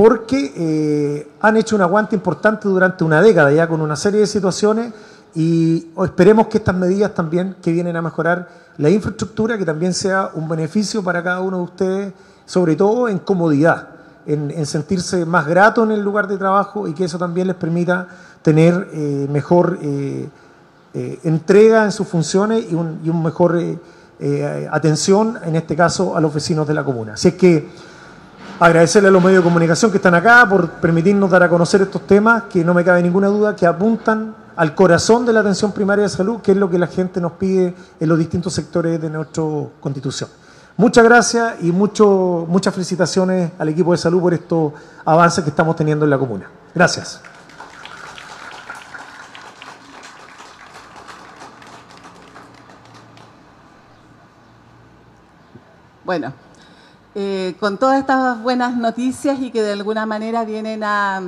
porque 0.00 1.26
han 1.42 1.56
hecho 1.58 1.76
un 1.76 1.82
aguante 1.82 2.14
importante 2.14 2.66
durante 2.68 3.04
una 3.04 3.20
década 3.20 3.52
ya 3.52 3.68
con 3.68 3.82
una 3.82 3.96
serie 3.96 4.20
de 4.20 4.26
situaciones 4.26 4.94
y 5.34 5.88
esperemos 6.02 6.46
que 6.46 6.58
estas 6.58 6.74
medidas 6.74 7.14
también 7.14 7.56
que 7.62 7.70
vienen 7.70 7.96
a 7.96 8.02
mejorar 8.02 8.48
la 8.78 8.88
infraestructura, 8.88 9.58
que 9.58 9.64
también 9.66 9.92
sea 9.92 10.30
un 10.34 10.48
beneficio 10.48 11.02
para 11.02 11.22
cada 11.22 11.40
uno 11.40 11.58
de 11.58 11.62
ustedes, 11.64 12.12
sobre 12.46 12.76
todo 12.76 13.08
en 13.08 13.18
comodidad, 13.18 13.88
en, 14.26 14.64
sentirse 14.66 15.26
más 15.26 15.46
grato 15.46 15.84
en 15.84 15.92
el 15.92 16.00
lugar 16.00 16.28
de 16.28 16.38
trabajo 16.38 16.88
y 16.88 16.94
que 16.94 17.04
eso 17.04 17.18
también 17.18 17.46
les 17.46 17.56
permita 17.56 18.08
tener 18.42 18.88
eh, 18.92 19.26
mejor 19.30 19.78
eh, 19.82 20.28
eh, 20.94 21.20
entrega 21.24 21.84
en 21.84 21.92
sus 21.92 22.08
funciones 22.08 22.64
y 22.70 22.74
un, 22.74 23.00
y 23.04 23.10
un 23.10 23.22
mejor 23.22 23.58
atención, 24.70 25.38
en 25.44 25.56
este 25.56 25.74
caso, 25.74 26.14
a 26.14 26.20
los 26.20 26.34
vecinos 26.34 26.68
de 26.68 26.74
la 26.74 26.84
comuna. 26.84 27.14
Así 27.14 27.28
es 27.28 27.34
que 27.34 27.68
agradecerle 28.60 29.08
a 29.08 29.10
los 29.10 29.24
medios 29.24 29.42
de 29.42 29.48
comunicación 29.48 29.90
que 29.90 29.96
están 29.96 30.14
acá 30.14 30.46
por 30.48 30.68
permitirnos 30.72 31.30
dar 31.30 31.42
a 31.42 31.48
conocer 31.48 31.80
estos 31.80 32.06
temas 32.06 32.44
que 32.44 32.62
no 32.62 32.74
me 32.74 32.84
cabe 32.84 33.02
ninguna 33.02 33.28
duda 33.28 33.56
que 33.56 33.66
apuntan 33.66 34.34
al 34.54 34.74
corazón 34.74 35.24
de 35.24 35.32
la 35.32 35.40
atención 35.40 35.72
primaria 35.72 36.02
de 36.02 36.10
salud, 36.10 36.42
que 36.42 36.52
es 36.52 36.58
lo 36.58 36.68
que 36.68 36.78
la 36.78 36.86
gente 36.86 37.22
nos 37.22 37.32
pide 37.32 37.74
en 37.98 38.08
los 38.08 38.18
distintos 38.18 38.52
sectores 38.52 39.00
de 39.00 39.08
nuestra 39.08 39.42
constitución. 39.80 40.28
Muchas 40.76 41.04
gracias 41.04 41.54
y 41.62 41.72
mucho, 41.72 42.46
muchas 42.48 42.74
felicitaciones 42.74 43.52
al 43.58 43.70
equipo 43.70 43.92
de 43.92 43.98
salud 43.98 44.20
por 44.20 44.34
estos 44.34 44.74
avances 45.06 45.42
que 45.42 45.50
estamos 45.50 45.74
teniendo 45.74 46.04
en 46.04 46.10
la 46.10 46.18
comuna. 46.18 46.50
Gracias. 46.74 47.22
Bueno, 56.04 56.34
eh, 57.22 57.54
con 57.60 57.76
todas 57.76 58.00
estas 58.00 58.42
buenas 58.42 58.78
noticias 58.78 59.38
y 59.40 59.50
que 59.50 59.62
de 59.62 59.72
alguna 59.72 60.06
manera 60.06 60.42
vienen 60.46 60.82
a, 60.82 61.20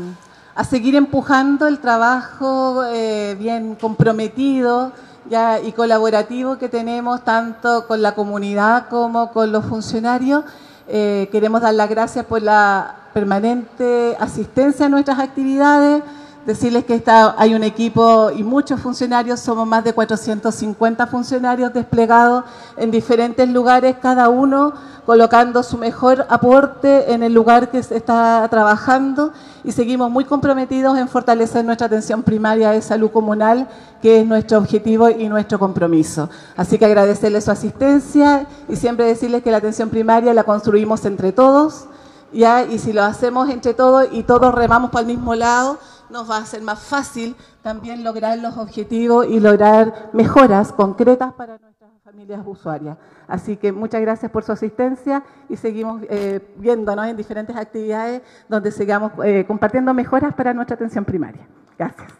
seguir 0.67 0.95
empujando 0.97 1.67
el 1.67 1.81
trabajo 1.81 2.83
eh, 2.87 3.37
bien 3.39 3.75
comprometido 3.75 4.93
ya, 5.29 5.61
y 5.61 5.73
colaborativo 5.73 6.57
que 6.57 6.71
tenemos 6.71 7.23
tanto 7.25 7.87
con 7.87 8.01
la 8.01 8.15
comunidad 8.15 8.89
como 8.89 9.33
con 9.33 9.53
los 9.53 9.67
funcionarios. 9.67 10.45
Eh, 10.89 11.29
queremos 11.31 11.61
dar 11.61 11.75
las 11.75 11.91
gracias 11.91 12.25
por 12.25 12.41
la 12.41 12.95
permanente 13.13 14.17
asistencia 14.19 14.87
a 14.87 14.89
nuestras 14.89 15.19
actividades 15.19 16.03
Decirles 16.47 16.85
que 16.85 17.01
hay 17.07 17.55
un 17.55 17.63
equipo 17.63 18.33
y 18.33 18.43
muchos 18.43 18.81
funcionarios, 18.81 19.39
somos 19.39 19.65
más 19.65 19.85
de 19.85 19.93
450 19.93 21.07
funcionarios 21.07 21.73
desplegados 21.73 22.43
en 22.77 22.91
diferentes 22.91 23.49
lugares, 23.49 23.97
cada 24.03 24.29
uno 24.29 24.73
colocando 25.07 25.63
su 25.63 25.79
mejor 25.79 26.27
aporte 26.29 27.13
en 27.13 27.23
el 27.23 27.33
lugar 27.33 27.71
que 27.71 27.81
se 27.83 27.97
está 27.97 28.47
trabajando 28.51 29.33
y 29.63 29.71
seguimos 29.71 30.11
muy 30.11 30.25
comprometidos 30.25 30.99
en 30.99 31.09
fortalecer 31.09 31.65
nuestra 31.65 31.87
atención 31.87 32.25
primaria 32.25 32.71
de 32.73 32.83
salud 32.83 33.13
comunal, 33.13 33.69
que 34.01 34.21
es 34.21 34.27
nuestro 34.27 34.59
objetivo 34.59 35.11
y 35.11 35.29
nuestro 35.29 35.61
compromiso. 35.61 36.29
Así 36.57 36.77
que 36.77 36.87
agradecerles 36.87 37.45
su 37.45 37.53
asistencia 37.53 38.47
y 38.69 38.75
siempre 38.75 39.05
decirles 39.05 39.45
que 39.45 39.53
la 39.53 39.59
atención 39.59 39.91
primaria 39.91 40.35
la 40.35 40.43
construimos 40.43 41.05
entre 41.05 41.31
todos, 41.31 41.85
¿ya? 42.33 42.65
y 42.65 42.81
si 42.81 42.93
lo 42.93 43.05
hacemos 43.05 43.49
entre 43.49 43.75
todos 43.75 44.09
y 44.11 44.25
todos 44.25 44.53
remamos 44.53 44.91
para 44.91 45.03
el 45.03 45.07
mismo 45.07 45.37
lado, 45.37 45.79
nos 46.13 46.31
va 46.31 46.37
a 46.37 46.47
ser 46.47 46.63
más 46.63 46.81
fácil 46.81 47.35
también 47.63 48.05
lograr 48.05 48.39
los 48.39 48.57
objetivos 48.57 49.27
y 49.27 49.41
lograr 49.41 50.11
mejoras 50.13 50.73
concretas 50.73 51.33
para 51.33 51.59
nuestras 51.59 51.91
familias 52.05 52.43
usuarias. 52.45 52.99
Así 53.27 53.57
que 53.57 53.73
muchas 53.73 54.01
gracias 54.03 54.31
por 54.31 54.45
su 54.45 54.53
asistencia 54.53 55.25
y 55.49 55.57
seguimos 55.57 56.03
eh, 56.11 56.41
viéndonos 56.57 57.07
en 57.07 57.17
diferentes 57.17 57.57
actividades 57.57 58.23
donde 58.49 58.71
sigamos 58.71 59.13
eh, 59.25 59.45
compartiendo 59.47 59.95
mejoras 59.95 60.35
para 60.35 60.53
nuestra 60.53 60.75
atención 60.75 61.05
primaria. 61.05 61.47
Gracias. 61.79 62.13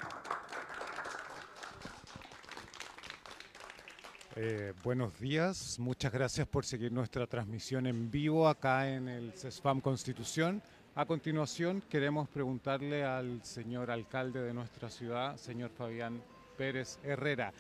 Eh, 4.35 4.73
buenos 4.83 5.21
días, 5.21 5.79
muchas 5.79 6.11
gracias 6.11 6.49
por 6.49 6.65
seguir 6.65 6.91
nuestra 6.91 7.27
transmisión 7.27 7.87
en 7.87 8.11
vivo 8.11 8.49
acá 8.49 8.89
en 8.89 9.07
el 9.07 9.33
CESFAM 9.35 9.83
Constitución. 9.83 10.63
A 10.95 11.07
continuación, 11.07 11.83
queremos 11.89 12.29
preguntarle 12.29 13.03
al 13.03 13.43
señor 13.43 13.91
alcalde 13.91 14.43
de 14.43 14.53
nuestra 14.53 14.91
ciudad, 14.91 15.39
señor 15.39 15.71
Fabián 15.71 16.23
Pérez 16.59 16.99
Herrera. 17.03 17.55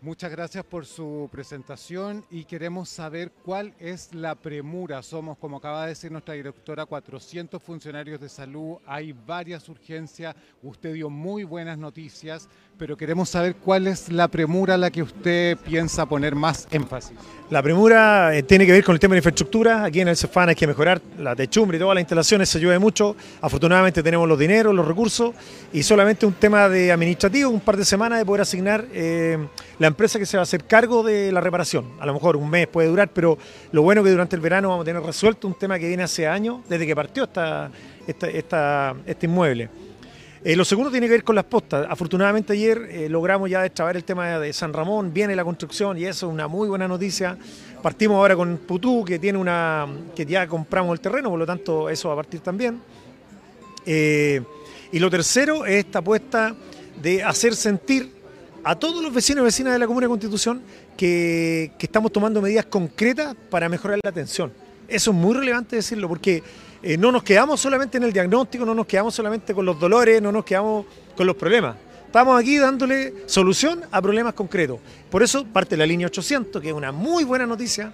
Muchas 0.00 0.30
gracias 0.30 0.64
por 0.64 0.86
su 0.86 1.28
presentación 1.30 2.24
y 2.30 2.46
queremos 2.46 2.88
saber 2.88 3.32
cuál 3.44 3.74
es 3.78 4.14
la 4.14 4.34
premura. 4.34 5.02
Somos, 5.02 5.36
como 5.36 5.58
acaba 5.58 5.82
de 5.82 5.88
decir 5.90 6.10
nuestra 6.10 6.32
directora, 6.32 6.86
400 6.86 7.62
funcionarios 7.62 8.18
de 8.18 8.30
salud, 8.30 8.78
hay 8.86 9.12
varias 9.12 9.68
urgencias, 9.68 10.34
usted 10.62 10.94
dio 10.94 11.10
muy 11.10 11.44
buenas 11.44 11.76
noticias, 11.76 12.48
pero 12.80 12.96
queremos 12.96 13.28
saber 13.28 13.56
cuál 13.56 13.86
es 13.88 14.10
la 14.10 14.26
premura 14.26 14.72
a 14.72 14.78
la 14.78 14.90
que 14.90 15.02
usted 15.02 15.58
piensa 15.58 16.06
poner 16.06 16.34
más 16.34 16.66
énfasis. 16.70 17.12
La 17.50 17.62
premura 17.62 18.34
eh, 18.34 18.42
tiene 18.42 18.64
que 18.64 18.72
ver 18.72 18.82
con 18.82 18.94
el 18.94 18.98
tema 18.98 19.12
de 19.12 19.18
infraestructura. 19.18 19.84
Aquí 19.84 20.00
en 20.00 20.08
el 20.08 20.16
CEFAN 20.16 20.48
hay 20.48 20.54
que 20.54 20.66
mejorar 20.66 20.98
la 21.18 21.36
techumbre 21.36 21.76
y 21.76 21.80
todas 21.80 21.94
las 21.94 22.00
instalaciones, 22.00 22.48
se 22.48 22.58
llueve 22.58 22.78
mucho. 22.78 23.16
Afortunadamente 23.42 24.02
tenemos 24.02 24.26
los 24.26 24.38
dineros, 24.38 24.74
los 24.74 24.88
recursos 24.88 25.34
y 25.74 25.82
solamente 25.82 26.24
un 26.24 26.32
tema 26.32 26.70
de 26.70 26.90
administrativo, 26.90 27.50
un 27.50 27.60
par 27.60 27.76
de 27.76 27.84
semanas 27.84 28.18
de 28.18 28.24
poder 28.24 28.40
asignar 28.40 28.86
eh, 28.94 29.36
la 29.78 29.86
empresa 29.86 30.18
que 30.18 30.24
se 30.24 30.38
va 30.38 30.40
a 30.40 30.44
hacer 30.44 30.64
cargo 30.64 31.02
de 31.02 31.30
la 31.32 31.42
reparación. 31.42 31.84
A 32.00 32.06
lo 32.06 32.14
mejor 32.14 32.34
un 32.38 32.48
mes 32.48 32.66
puede 32.66 32.88
durar, 32.88 33.10
pero 33.12 33.36
lo 33.72 33.82
bueno 33.82 34.00
es 34.00 34.06
que 34.06 34.12
durante 34.12 34.36
el 34.36 34.40
verano 34.40 34.70
vamos 34.70 34.84
a 34.84 34.86
tener 34.86 35.02
resuelto 35.02 35.46
un 35.46 35.58
tema 35.58 35.78
que 35.78 35.86
viene 35.86 36.02
hace 36.02 36.26
años, 36.26 36.60
desde 36.66 36.86
que 36.86 36.96
partió 36.96 37.24
esta, 37.24 37.70
este 38.06 39.26
inmueble. 39.26 39.68
Eh, 40.42 40.56
lo 40.56 40.64
segundo 40.64 40.90
tiene 40.90 41.06
que 41.06 41.12
ver 41.12 41.24
con 41.24 41.36
las 41.36 41.44
postas. 41.44 41.86
Afortunadamente 41.90 42.54
ayer 42.54 42.88
eh, 42.90 43.08
logramos 43.10 43.50
ya 43.50 43.60
destrabar 43.60 43.96
el 43.96 44.04
tema 44.04 44.38
de 44.38 44.52
San 44.54 44.72
Ramón, 44.72 45.12
viene 45.12 45.36
la 45.36 45.44
construcción 45.44 45.98
y 45.98 46.04
eso 46.06 46.28
es 46.28 46.32
una 46.32 46.48
muy 46.48 46.66
buena 46.66 46.88
noticia. 46.88 47.36
Partimos 47.82 48.16
ahora 48.16 48.34
con 48.34 48.56
Putú, 48.56 49.04
que 49.04 49.18
tiene 49.18 49.38
una 49.38 49.86
que 50.16 50.24
ya 50.24 50.46
compramos 50.46 50.94
el 50.94 51.00
terreno, 51.00 51.28
por 51.28 51.38
lo 51.38 51.44
tanto 51.44 51.90
eso 51.90 52.08
va 52.08 52.14
a 52.14 52.16
partir 52.16 52.40
también. 52.40 52.80
Eh, 53.84 54.40
y 54.90 54.98
lo 54.98 55.10
tercero 55.10 55.66
es 55.66 55.84
esta 55.84 55.98
apuesta 55.98 56.54
de 57.02 57.22
hacer 57.22 57.54
sentir 57.54 58.10
a 58.64 58.74
todos 58.78 59.02
los 59.02 59.12
vecinos 59.12 59.42
y 59.42 59.44
vecinas 59.44 59.74
de 59.74 59.78
la 59.78 59.86
Comuna 59.86 60.06
de 60.06 60.10
Constitución 60.10 60.62
que, 60.96 61.72
que 61.78 61.84
estamos 61.84 62.12
tomando 62.12 62.40
medidas 62.40 62.64
concretas 62.64 63.36
para 63.50 63.68
mejorar 63.68 63.98
la 64.02 64.08
atención. 64.08 64.50
Eso 64.88 65.10
es 65.10 65.16
muy 65.16 65.34
relevante 65.34 65.76
decirlo 65.76 66.08
porque 66.08 66.42
eh, 66.82 66.96
no 66.96 67.12
nos 67.12 67.22
quedamos 67.22 67.60
solamente 67.60 67.98
en 67.98 68.04
el 68.04 68.12
diagnóstico, 68.12 68.64
no 68.64 68.74
nos 68.74 68.86
quedamos 68.86 69.14
solamente 69.14 69.54
con 69.54 69.66
los 69.66 69.78
dolores, 69.78 70.20
no 70.22 70.32
nos 70.32 70.44
quedamos 70.44 70.86
con 71.16 71.26
los 71.26 71.36
problemas. 71.36 71.76
Estamos 72.06 72.40
aquí 72.40 72.58
dándole 72.58 73.14
solución 73.26 73.82
a 73.90 74.02
problemas 74.02 74.34
concretos. 74.34 74.80
Por 75.10 75.22
eso 75.22 75.44
parte 75.44 75.76
la 75.76 75.86
línea 75.86 76.06
800, 76.06 76.60
que 76.60 76.68
es 76.68 76.74
una 76.74 76.90
muy 76.90 77.24
buena 77.24 77.46
noticia, 77.46 77.92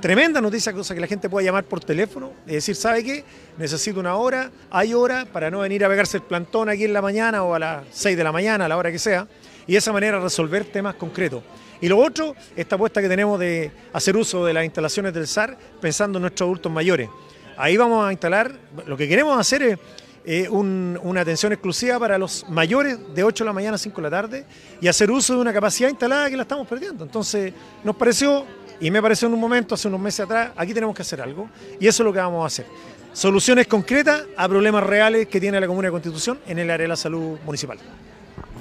tremenda 0.00 0.40
noticia, 0.40 0.72
cosa 0.72 0.94
que 0.94 1.00
la 1.00 1.06
gente 1.06 1.30
pueda 1.30 1.46
llamar 1.46 1.64
por 1.64 1.80
teléfono 1.80 2.32
y 2.46 2.52
decir, 2.52 2.76
¿sabe 2.76 3.02
qué? 3.02 3.24
Necesito 3.56 4.00
una 4.00 4.16
hora, 4.16 4.50
hay 4.70 4.94
hora 4.94 5.24
para 5.24 5.50
no 5.50 5.60
venir 5.60 5.84
a 5.84 5.88
pegarse 5.88 6.18
el 6.18 6.24
plantón 6.24 6.68
aquí 6.68 6.84
en 6.84 6.92
la 6.92 7.00
mañana 7.00 7.42
o 7.42 7.54
a 7.54 7.58
las 7.58 7.84
6 7.92 8.16
de 8.16 8.24
la 8.24 8.32
mañana, 8.32 8.66
a 8.66 8.68
la 8.68 8.76
hora 8.76 8.92
que 8.92 8.98
sea, 8.98 9.26
y 9.66 9.72
de 9.72 9.78
esa 9.78 9.92
manera 9.92 10.20
resolver 10.20 10.64
temas 10.64 10.96
concretos. 10.96 11.42
Y 11.80 11.88
lo 11.88 11.98
otro, 11.98 12.34
esta 12.56 12.74
apuesta 12.74 13.00
que 13.00 13.08
tenemos 13.08 13.38
de 13.38 13.70
hacer 13.92 14.16
uso 14.16 14.44
de 14.44 14.52
las 14.52 14.64
instalaciones 14.64 15.14
del 15.14 15.26
SAR 15.26 15.56
pensando 15.80 16.18
en 16.18 16.22
nuestros 16.22 16.46
adultos 16.46 16.72
mayores. 16.72 17.08
Ahí 17.58 17.76
vamos 17.76 18.06
a 18.06 18.12
instalar, 18.12 18.54
lo 18.86 18.96
que 18.96 19.08
queremos 19.08 19.36
hacer 19.36 19.62
es 19.62 19.78
eh, 20.24 20.48
una 20.48 21.20
atención 21.20 21.52
exclusiva 21.52 21.98
para 21.98 22.16
los 22.16 22.48
mayores 22.48 22.96
de 23.12 23.24
8 23.24 23.42
de 23.42 23.46
la 23.48 23.52
mañana 23.52 23.74
a 23.74 23.78
5 23.78 23.96
de 23.96 24.02
la 24.02 24.10
tarde 24.10 24.44
y 24.80 24.86
hacer 24.86 25.10
uso 25.10 25.34
de 25.34 25.40
una 25.40 25.52
capacidad 25.52 25.88
instalada 25.88 26.30
que 26.30 26.36
la 26.36 26.42
estamos 26.42 26.68
perdiendo. 26.68 27.02
Entonces 27.02 27.52
nos 27.82 27.96
pareció, 27.96 28.44
y 28.78 28.92
me 28.92 29.02
pareció 29.02 29.26
en 29.26 29.34
un 29.34 29.40
momento, 29.40 29.74
hace 29.74 29.88
unos 29.88 29.98
meses 29.98 30.20
atrás, 30.20 30.52
aquí 30.56 30.72
tenemos 30.72 30.94
que 30.94 31.02
hacer 31.02 31.20
algo 31.20 31.48
y 31.80 31.88
eso 31.88 32.04
es 32.04 32.04
lo 32.04 32.12
que 32.12 32.20
vamos 32.20 32.44
a 32.44 32.46
hacer. 32.46 32.66
Soluciones 33.12 33.66
concretas 33.66 34.22
a 34.36 34.48
problemas 34.48 34.84
reales 34.84 35.26
que 35.26 35.40
tiene 35.40 35.60
la 35.60 35.66
Comuna 35.66 35.88
de 35.88 35.92
Constitución 35.92 36.38
en 36.46 36.60
el 36.60 36.70
área 36.70 36.84
de 36.84 36.88
la 36.88 36.96
salud 36.96 37.38
municipal. 37.44 37.78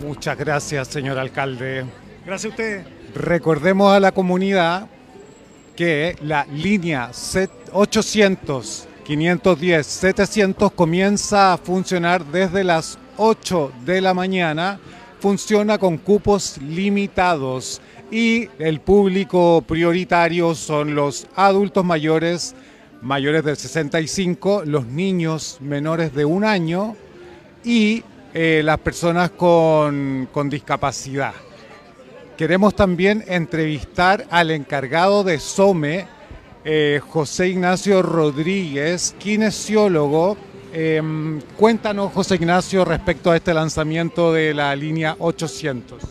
Muchas 0.01 0.35
gracias, 0.35 0.87
señor 0.87 1.19
alcalde. 1.19 1.85
Gracias 2.25 2.45
a 2.45 2.55
usted. 2.55 2.87
Recordemos 3.13 3.93
a 3.93 3.99
la 3.99 4.11
comunidad 4.11 4.87
que 5.75 6.15
la 6.21 6.45
línea 6.45 7.11
800 7.71 8.86
510 9.07 9.87
700 9.87 10.73
comienza 10.73 11.53
a 11.53 11.57
funcionar 11.57 12.25
desde 12.25 12.65
las 12.65 12.99
8 13.15 13.71
de 13.85 14.01
la 14.01 14.13
mañana, 14.13 14.81
funciona 15.21 15.77
con 15.77 15.97
cupos 15.97 16.57
limitados 16.57 17.79
y 18.11 18.49
el 18.59 18.81
público 18.81 19.63
prioritario 19.65 20.53
son 20.55 20.93
los 20.93 21.25
adultos 21.37 21.85
mayores, 21.85 22.53
mayores 23.01 23.45
del 23.45 23.55
65, 23.55 24.63
los 24.65 24.85
niños 24.85 25.59
menores 25.61 26.13
de 26.13 26.25
un 26.25 26.43
año 26.43 26.97
y 27.63 28.03
eh, 28.33 28.61
las 28.61 28.79
personas 28.79 29.29
con, 29.29 30.27
con 30.33 30.49
discapacidad. 30.49 31.33
Queremos 32.35 32.75
también 32.75 33.23
entrevistar 33.25 34.25
al 34.29 34.51
encargado 34.51 35.23
de 35.23 35.39
SOME, 35.39 36.16
eh, 36.69 36.99
José 36.99 37.47
Ignacio 37.47 38.01
Rodríguez, 38.01 39.15
kinesiólogo. 39.17 40.35
Em, 40.73 41.39
cuéntanos, 41.55 42.11
José 42.11 42.35
Ignacio, 42.35 42.83
respecto 42.83 43.31
a 43.31 43.37
este 43.37 43.53
lanzamiento 43.53 44.33
de 44.33 44.53
la 44.53 44.75
línea 44.75 45.15
800. 45.17 46.03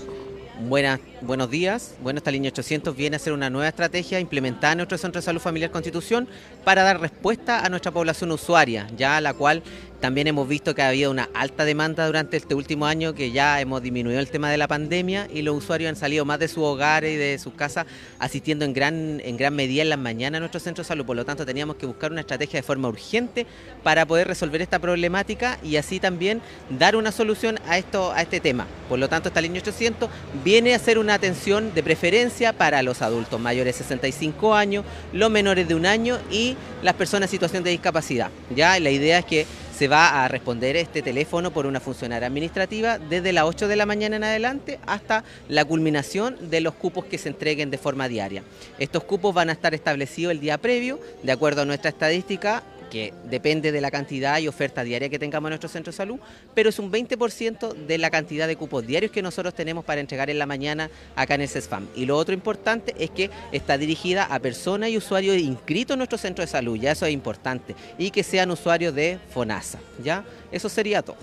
Buenas, 0.60 1.00
buenos 1.20 1.50
días. 1.50 1.94
Bueno, 2.02 2.16
esta 2.16 2.30
línea 2.30 2.48
800 2.48 2.96
viene 2.96 3.16
a 3.16 3.18
ser 3.18 3.34
una 3.34 3.50
nueva 3.50 3.68
estrategia 3.68 4.18
implementada 4.18 4.72
en 4.72 4.78
nuestro 4.78 4.96
Centro 4.96 5.20
de 5.20 5.26
Salud 5.26 5.42
Familiar 5.42 5.70
Constitución 5.70 6.26
para 6.64 6.82
dar 6.82 7.02
respuesta 7.02 7.62
a 7.62 7.68
nuestra 7.68 7.92
población 7.92 8.32
usuaria, 8.32 8.86
ya 8.96 9.20
la 9.20 9.34
cual 9.34 9.62
también 10.00 10.26
hemos 10.26 10.46
visto 10.48 10.74
que 10.74 10.82
ha 10.82 10.88
habido 10.88 11.10
una 11.10 11.28
alta 11.34 11.64
demanda 11.64 12.06
durante 12.06 12.36
este 12.36 12.54
último 12.54 12.86
año, 12.86 13.14
que 13.14 13.30
ya 13.30 13.60
hemos 13.60 13.82
disminuido 13.82 14.20
el 14.20 14.28
tema 14.28 14.50
de 14.50 14.56
la 14.56 14.68
pandemia 14.68 15.28
y 15.32 15.42
los 15.42 15.56
usuarios 15.56 15.88
han 15.88 15.96
salido 15.96 16.24
más 16.24 16.38
de 16.38 16.48
sus 16.48 16.64
hogares 16.64 17.14
y 17.14 17.16
de 17.16 17.38
sus 17.38 17.54
casas 17.54 17.86
asistiendo 18.18 18.64
en 18.64 18.72
gran, 18.72 19.20
en 19.24 19.36
gran 19.36 19.54
medida 19.54 19.82
en 19.82 19.88
las 19.88 19.98
mañanas 19.98 20.38
a 20.38 20.40
nuestro 20.40 20.60
centro 20.60 20.82
de 20.82 20.88
salud. 20.88 21.04
Por 21.04 21.16
lo 21.16 21.24
tanto, 21.24 21.46
teníamos 21.46 21.76
que 21.76 21.86
buscar 21.86 22.12
una 22.12 22.20
estrategia 22.20 22.58
de 22.58 22.62
forma 22.62 22.88
urgente 22.88 23.46
para 23.82 24.06
poder 24.06 24.28
resolver 24.28 24.60
esta 24.62 24.78
problemática 24.78 25.58
y 25.62 25.76
así 25.76 25.98
también 25.98 26.40
dar 26.68 26.96
una 26.96 27.12
solución 27.12 27.58
a, 27.66 27.78
esto, 27.78 28.12
a 28.12 28.22
este 28.22 28.40
tema. 28.40 28.66
Por 28.88 28.98
lo 28.98 29.08
tanto, 29.08 29.28
esta 29.28 29.40
línea 29.40 29.60
800 29.62 30.08
viene 30.44 30.74
a 30.74 30.78
ser 30.78 30.98
una 30.98 31.14
atención 31.14 31.74
de 31.74 31.82
preferencia 31.82 32.52
para 32.52 32.82
los 32.82 33.02
adultos 33.02 33.40
mayores 33.40 33.76
de 33.76 33.82
65 33.82 34.54
años, 34.54 34.84
los 35.12 35.30
menores 35.30 35.66
de 35.68 35.74
un 35.74 35.86
año 35.86 36.18
y 36.30 36.56
las 36.82 36.94
personas 36.94 37.28
en 37.28 37.30
situación 37.30 37.64
de 37.64 37.70
discapacidad. 37.70 38.30
Ya 38.54 38.78
la 38.78 38.90
idea 38.90 39.18
es 39.18 39.24
que 39.24 39.46
se 39.76 39.88
va 39.88 40.24
a 40.24 40.28
responder 40.28 40.74
este 40.76 41.02
teléfono 41.02 41.50
por 41.50 41.66
una 41.66 41.80
funcionaria 41.80 42.28
administrativa 42.28 42.98
desde 42.98 43.34
las 43.34 43.44
8 43.44 43.68
de 43.68 43.76
la 43.76 43.84
mañana 43.84 44.16
en 44.16 44.24
adelante 44.24 44.78
hasta 44.86 45.22
la 45.48 45.66
culminación 45.66 46.50
de 46.50 46.62
los 46.62 46.72
cupos 46.74 47.04
que 47.04 47.18
se 47.18 47.28
entreguen 47.28 47.70
de 47.70 47.76
forma 47.76 48.08
diaria. 48.08 48.42
Estos 48.78 49.04
cupos 49.04 49.34
van 49.34 49.50
a 49.50 49.52
estar 49.52 49.74
establecidos 49.74 50.32
el 50.32 50.40
día 50.40 50.56
previo, 50.56 50.98
de 51.22 51.32
acuerdo 51.32 51.62
a 51.62 51.64
nuestra 51.66 51.90
estadística, 51.90 52.62
que 52.96 53.12
depende 53.28 53.72
de 53.72 53.80
la 53.82 53.90
cantidad 53.90 54.38
y 54.38 54.48
oferta 54.48 54.82
diaria 54.82 55.10
que 55.10 55.18
tengamos 55.18 55.48
en 55.48 55.50
nuestro 55.50 55.68
centro 55.68 55.92
de 55.92 55.96
salud, 55.98 56.18
pero 56.54 56.70
es 56.70 56.78
un 56.78 56.90
20% 56.90 57.74
de 57.74 57.98
la 57.98 58.10
cantidad 58.10 58.46
de 58.46 58.56
cupos 58.56 58.86
diarios 58.86 59.12
que 59.12 59.20
nosotros 59.20 59.52
tenemos 59.52 59.84
para 59.84 60.00
entregar 60.00 60.30
en 60.30 60.38
la 60.38 60.46
mañana 60.46 60.88
acá 61.14 61.34
en 61.34 61.42
el 61.42 61.48
CESFAM. 61.48 61.88
Y 61.94 62.06
lo 62.06 62.16
otro 62.16 62.32
importante 62.32 62.94
es 62.98 63.10
que 63.10 63.30
está 63.52 63.76
dirigida 63.76 64.24
a 64.24 64.38
personas 64.38 64.88
y 64.88 64.96
usuarios 64.96 65.36
inscritos 65.36 65.94
en 65.94 65.98
nuestro 65.98 66.16
centro 66.16 66.42
de 66.42 66.46
salud, 66.46 66.78
ya 66.78 66.92
eso 66.92 67.04
es 67.04 67.12
importante, 67.12 67.74
y 67.98 68.10
que 68.10 68.22
sean 68.22 68.50
usuarios 68.50 68.94
de 68.94 69.18
FONASA, 69.34 69.78
¿ya? 70.02 70.24
Eso 70.50 70.70
sería 70.70 71.02
todo. 71.02 71.18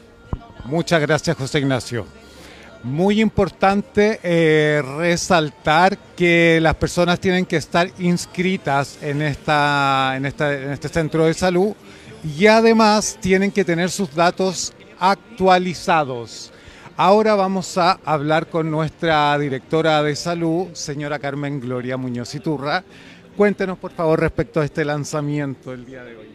Muchas 0.66 1.02
gracias, 1.02 1.36
José 1.36 1.58
Ignacio. 1.58 2.06
Muy 2.84 3.22
importante 3.22 4.20
eh, 4.24 4.82
resaltar 4.98 5.98
que 6.18 6.60
las 6.62 6.76
personas 6.76 7.18
tienen 7.18 7.46
que 7.46 7.56
estar 7.56 7.90
inscritas 7.98 8.98
en, 9.02 9.22
esta, 9.22 10.16
en, 10.18 10.26
en 10.26 10.72
este 10.72 10.90
centro 10.90 11.26
de 11.26 11.34
salud 11.34 11.74
y 12.38 12.46
además 12.48 13.18
tienen 13.22 13.52
que 13.52 13.64
tener 13.64 13.90
sus 13.90 14.14
datos 14.14 14.74
actualizados. 15.00 16.52
Ahora 16.98 17.36
vamos 17.36 17.78
a 17.78 18.00
hablar 18.04 18.48
con 18.48 18.70
nuestra 18.70 19.38
directora 19.40 20.04
de 20.04 20.16
salud, 20.16 20.68
señora 20.74 21.20
Carmen 21.20 21.62
Gloria 21.62 21.96
Muñoz 21.96 22.36
Iturra. 22.36 22.84
Cuéntenos, 23.38 23.78
por 23.78 23.92
favor, 23.92 24.20
respecto 24.20 24.60
a 24.60 24.66
este 24.66 24.84
lanzamiento 24.84 25.74
el 25.74 25.86
día 25.86 26.04
de 26.04 26.18
hoy. 26.18 26.28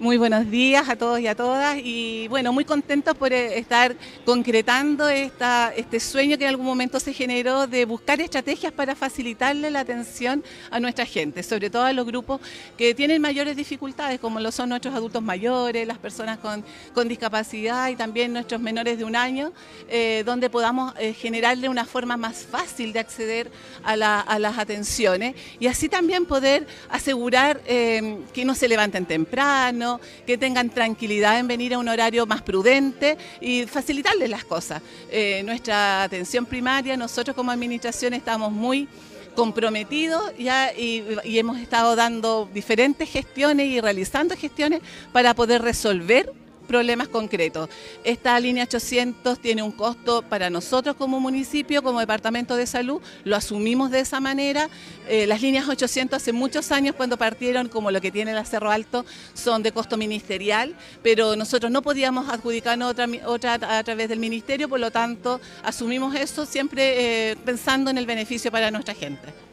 Muy 0.00 0.16
buenos 0.16 0.50
días 0.50 0.88
a 0.88 0.96
todos 0.96 1.20
y 1.20 1.26
a 1.26 1.34
todas 1.34 1.76
y 1.76 2.26
bueno, 2.28 2.54
muy 2.54 2.64
contentos 2.64 3.14
por 3.14 3.34
eh, 3.34 3.58
estar 3.58 3.94
concretando 4.24 5.10
esta, 5.10 5.74
este 5.76 6.00
sueño 6.00 6.38
que 6.38 6.44
en 6.44 6.48
algún 6.48 6.64
momento 6.64 6.98
se 6.98 7.12
generó 7.12 7.66
de 7.66 7.84
buscar 7.84 8.18
estrategias 8.18 8.72
para 8.72 8.94
facilitarle 8.94 9.70
la 9.70 9.80
atención 9.80 10.42
a 10.70 10.80
nuestra 10.80 11.04
gente, 11.04 11.42
sobre 11.42 11.68
todo 11.68 11.82
a 11.82 11.92
los 11.92 12.06
grupos 12.06 12.40
que 12.78 12.94
tienen 12.94 13.20
mayores 13.20 13.56
dificultades, 13.56 14.18
como 14.20 14.40
lo 14.40 14.50
son 14.52 14.70
nuestros 14.70 14.94
adultos 14.94 15.22
mayores, 15.22 15.86
las 15.86 15.98
personas 15.98 16.38
con, 16.38 16.64
discapacidad 17.06 17.90
y 17.90 17.96
también 17.96 18.32
nuestros 18.32 18.58
menores 18.58 18.96
de 18.96 19.04
un 19.04 19.16
año, 19.16 19.52
eh, 19.90 20.22
donde 20.24 20.48
podamos 20.48 20.94
eh, 20.98 21.12
generarle 21.12 21.68
una 21.68 21.84
forma 21.84 22.16
más 22.16 22.46
fácil 22.50 22.94
de 22.94 23.00
acceder 23.00 23.50
a 23.82 23.96
las 23.96 24.58
atenciones 24.58 25.34
y 25.58 25.66
así 25.66 25.90
también 25.90 26.24
poder 26.24 26.66
asegurar 26.88 27.60
que 27.60 28.44
no 28.46 28.54
se 28.54 28.66
levanten 28.66 29.04
temprano, 29.04 29.89
que 30.26 30.36
tengan 30.36 30.68
tranquilidad 30.68 31.38
en 31.38 31.48
venir 31.48 31.74
a 31.74 31.78
un 31.78 31.88
horario 31.88 32.26
más 32.26 32.42
prudente 32.42 33.16
y 33.40 33.64
facilitarles 33.66 34.28
las 34.28 34.44
cosas. 34.44 34.82
Eh, 35.10 35.42
nuestra 35.44 36.02
atención 36.02 36.44
primaria, 36.44 36.96
nosotros 36.96 37.34
como 37.34 37.50
administración 37.50 38.12
estamos 38.14 38.52
muy 38.52 38.86
comprometidos 39.34 40.32
ya 40.38 40.72
y, 40.76 41.04
y, 41.24 41.38
hemos 41.38 41.58
estado 41.58 41.96
dando 41.96 42.48
diferentes 42.52 43.08
gestiones 43.08 43.66
y 43.66 43.80
realizando 43.80 44.36
gestiones 44.36 44.82
para 45.12 45.34
poder 45.34 45.62
resolver 45.62 46.32
problemas 46.70 47.08
concretos. 47.08 47.68
Esta 48.04 48.38
línea 48.38 48.62
800 48.62 49.40
tiene 49.40 49.60
un 49.60 49.72
costo 49.72 50.22
para 50.22 50.50
nosotros 50.50 50.94
como 50.94 51.18
municipio, 51.18 51.82
como 51.82 51.98
departamento 51.98 52.54
de 52.54 52.64
salud, 52.64 53.02
lo 53.24 53.34
asumimos 53.34 53.90
de 53.90 53.98
esa 53.98 54.20
manera. 54.20 54.70
Eh, 55.08 55.26
las 55.26 55.42
líneas 55.42 55.68
800 55.68 56.16
hace 56.16 56.32
muchos 56.32 56.70
años 56.70 56.94
cuando 56.94 57.16
partieron, 57.16 57.68
como 57.68 57.90
lo 57.90 58.00
que 58.00 58.12
tiene 58.12 58.32
la 58.34 58.44
Cerro 58.44 58.70
Alto, 58.70 59.04
son 59.34 59.64
de 59.64 59.72
costo 59.72 59.96
ministerial, 59.96 60.76
pero 61.02 61.34
nosotros 61.34 61.72
no 61.72 61.82
podíamos 61.82 62.28
adjudicarnos 62.28 62.94
otra, 63.26 63.54
a 63.54 63.82
través 63.82 64.08
del 64.08 64.20
ministerio, 64.20 64.68
por 64.68 64.78
lo 64.78 64.92
tanto 64.92 65.40
asumimos 65.64 66.14
eso 66.14 66.46
siempre 66.46 67.30
eh, 67.32 67.36
pensando 67.44 67.90
en 67.90 67.98
el 67.98 68.06
beneficio 68.06 68.52
para 68.52 68.70
nuestra 68.70 68.94
gente 68.94 69.49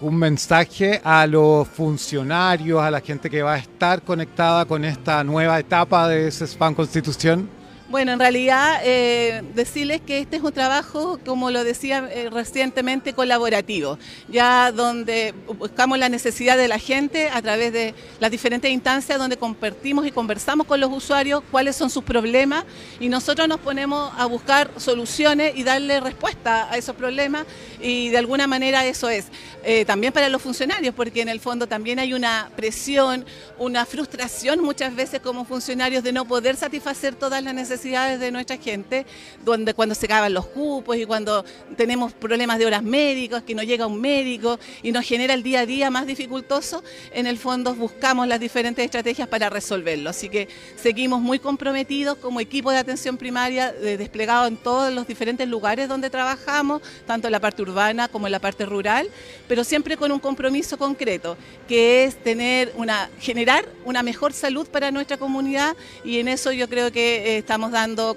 un 0.00 0.16
mensaje 0.16 1.00
a 1.02 1.26
los 1.26 1.66
funcionarios, 1.68 2.80
a 2.80 2.90
la 2.90 3.00
gente 3.00 3.28
que 3.28 3.42
va 3.42 3.54
a 3.54 3.58
estar 3.58 4.02
conectada 4.02 4.64
con 4.64 4.84
esta 4.84 5.24
nueva 5.24 5.58
etapa 5.58 6.08
de 6.08 6.30
CESPAN 6.30 6.74
Constitución? 6.74 7.57
Bueno, 7.90 8.12
en 8.12 8.18
realidad 8.18 8.82
eh, 8.84 9.42
decirles 9.54 10.02
que 10.02 10.18
este 10.18 10.36
es 10.36 10.42
un 10.42 10.52
trabajo, 10.52 11.18
como 11.24 11.50
lo 11.50 11.64
decía 11.64 12.06
eh, 12.12 12.28
recientemente, 12.28 13.14
colaborativo, 13.14 13.98
ya 14.28 14.72
donde 14.72 15.32
buscamos 15.58 15.98
la 15.98 16.10
necesidad 16.10 16.58
de 16.58 16.68
la 16.68 16.78
gente 16.78 17.30
a 17.30 17.40
través 17.40 17.72
de 17.72 17.94
las 18.20 18.30
diferentes 18.30 18.70
instancias 18.70 19.18
donde 19.18 19.38
compartimos 19.38 20.06
y 20.06 20.10
conversamos 20.10 20.66
con 20.66 20.80
los 20.80 20.92
usuarios 20.92 21.42
cuáles 21.50 21.76
son 21.76 21.88
sus 21.88 22.04
problemas 22.04 22.64
y 23.00 23.08
nosotros 23.08 23.48
nos 23.48 23.58
ponemos 23.58 24.12
a 24.18 24.26
buscar 24.26 24.70
soluciones 24.76 25.56
y 25.56 25.62
darle 25.62 25.98
respuesta 26.00 26.70
a 26.70 26.76
esos 26.76 26.94
problemas 26.94 27.46
y 27.80 28.10
de 28.10 28.18
alguna 28.18 28.46
manera 28.46 28.84
eso 28.84 29.08
es. 29.08 29.28
Eh, 29.64 29.86
también 29.86 30.12
para 30.12 30.28
los 30.28 30.42
funcionarios, 30.42 30.94
porque 30.94 31.22
en 31.22 31.30
el 31.30 31.40
fondo 31.40 31.66
también 31.66 31.98
hay 31.98 32.12
una 32.12 32.50
presión, 32.54 33.24
una 33.58 33.86
frustración 33.86 34.60
muchas 34.60 34.94
veces 34.94 35.20
como 35.20 35.46
funcionarios 35.46 36.04
de 36.04 36.12
no 36.12 36.26
poder 36.26 36.54
satisfacer 36.56 37.14
todas 37.14 37.42
las 37.42 37.54
necesidades 37.54 37.77
de 37.82 38.32
nuestra 38.32 38.56
gente, 38.56 39.06
donde 39.44 39.72
cuando 39.72 39.94
se 39.94 40.06
acaban 40.06 40.34
los 40.34 40.46
cupos 40.46 40.96
y 40.96 41.06
cuando 41.06 41.44
tenemos 41.76 42.12
problemas 42.12 42.58
de 42.58 42.66
horas 42.66 42.82
médicas, 42.82 43.42
que 43.44 43.54
no 43.54 43.62
llega 43.62 43.86
un 43.86 44.00
médico 44.00 44.58
y 44.82 44.90
nos 44.90 45.04
genera 45.04 45.34
el 45.34 45.42
día 45.42 45.60
a 45.60 45.66
día 45.66 45.90
más 45.90 46.06
dificultoso, 46.06 46.82
en 47.12 47.26
el 47.26 47.38
fondo 47.38 47.74
buscamos 47.74 48.26
las 48.26 48.40
diferentes 48.40 48.84
estrategias 48.84 49.28
para 49.28 49.48
resolverlo. 49.48 50.10
Así 50.10 50.28
que 50.28 50.48
seguimos 50.76 51.20
muy 51.20 51.38
comprometidos 51.38 52.18
como 52.18 52.40
equipo 52.40 52.70
de 52.70 52.78
atención 52.78 53.16
primaria 53.16 53.72
desplegado 53.72 54.46
en 54.46 54.56
todos 54.56 54.92
los 54.92 55.06
diferentes 55.06 55.48
lugares 55.48 55.88
donde 55.88 56.10
trabajamos, 56.10 56.82
tanto 57.06 57.28
en 57.28 57.32
la 57.32 57.40
parte 57.40 57.62
urbana 57.62 58.08
como 58.08 58.26
en 58.26 58.32
la 58.32 58.40
parte 58.40 58.66
rural, 58.66 59.08
pero 59.46 59.62
siempre 59.62 59.96
con 59.96 60.10
un 60.10 60.18
compromiso 60.18 60.76
concreto, 60.78 61.36
que 61.68 62.04
es 62.04 62.16
tener 62.22 62.72
una, 62.76 63.08
generar 63.20 63.66
una 63.84 64.02
mejor 64.02 64.32
salud 64.32 64.66
para 64.66 64.90
nuestra 64.90 65.16
comunidad 65.16 65.76
y 66.04 66.18
en 66.18 66.28
eso 66.28 66.52
yo 66.52 66.68
creo 66.68 66.90
que 66.90 67.38
eh, 67.38 67.42
dando 67.68 68.16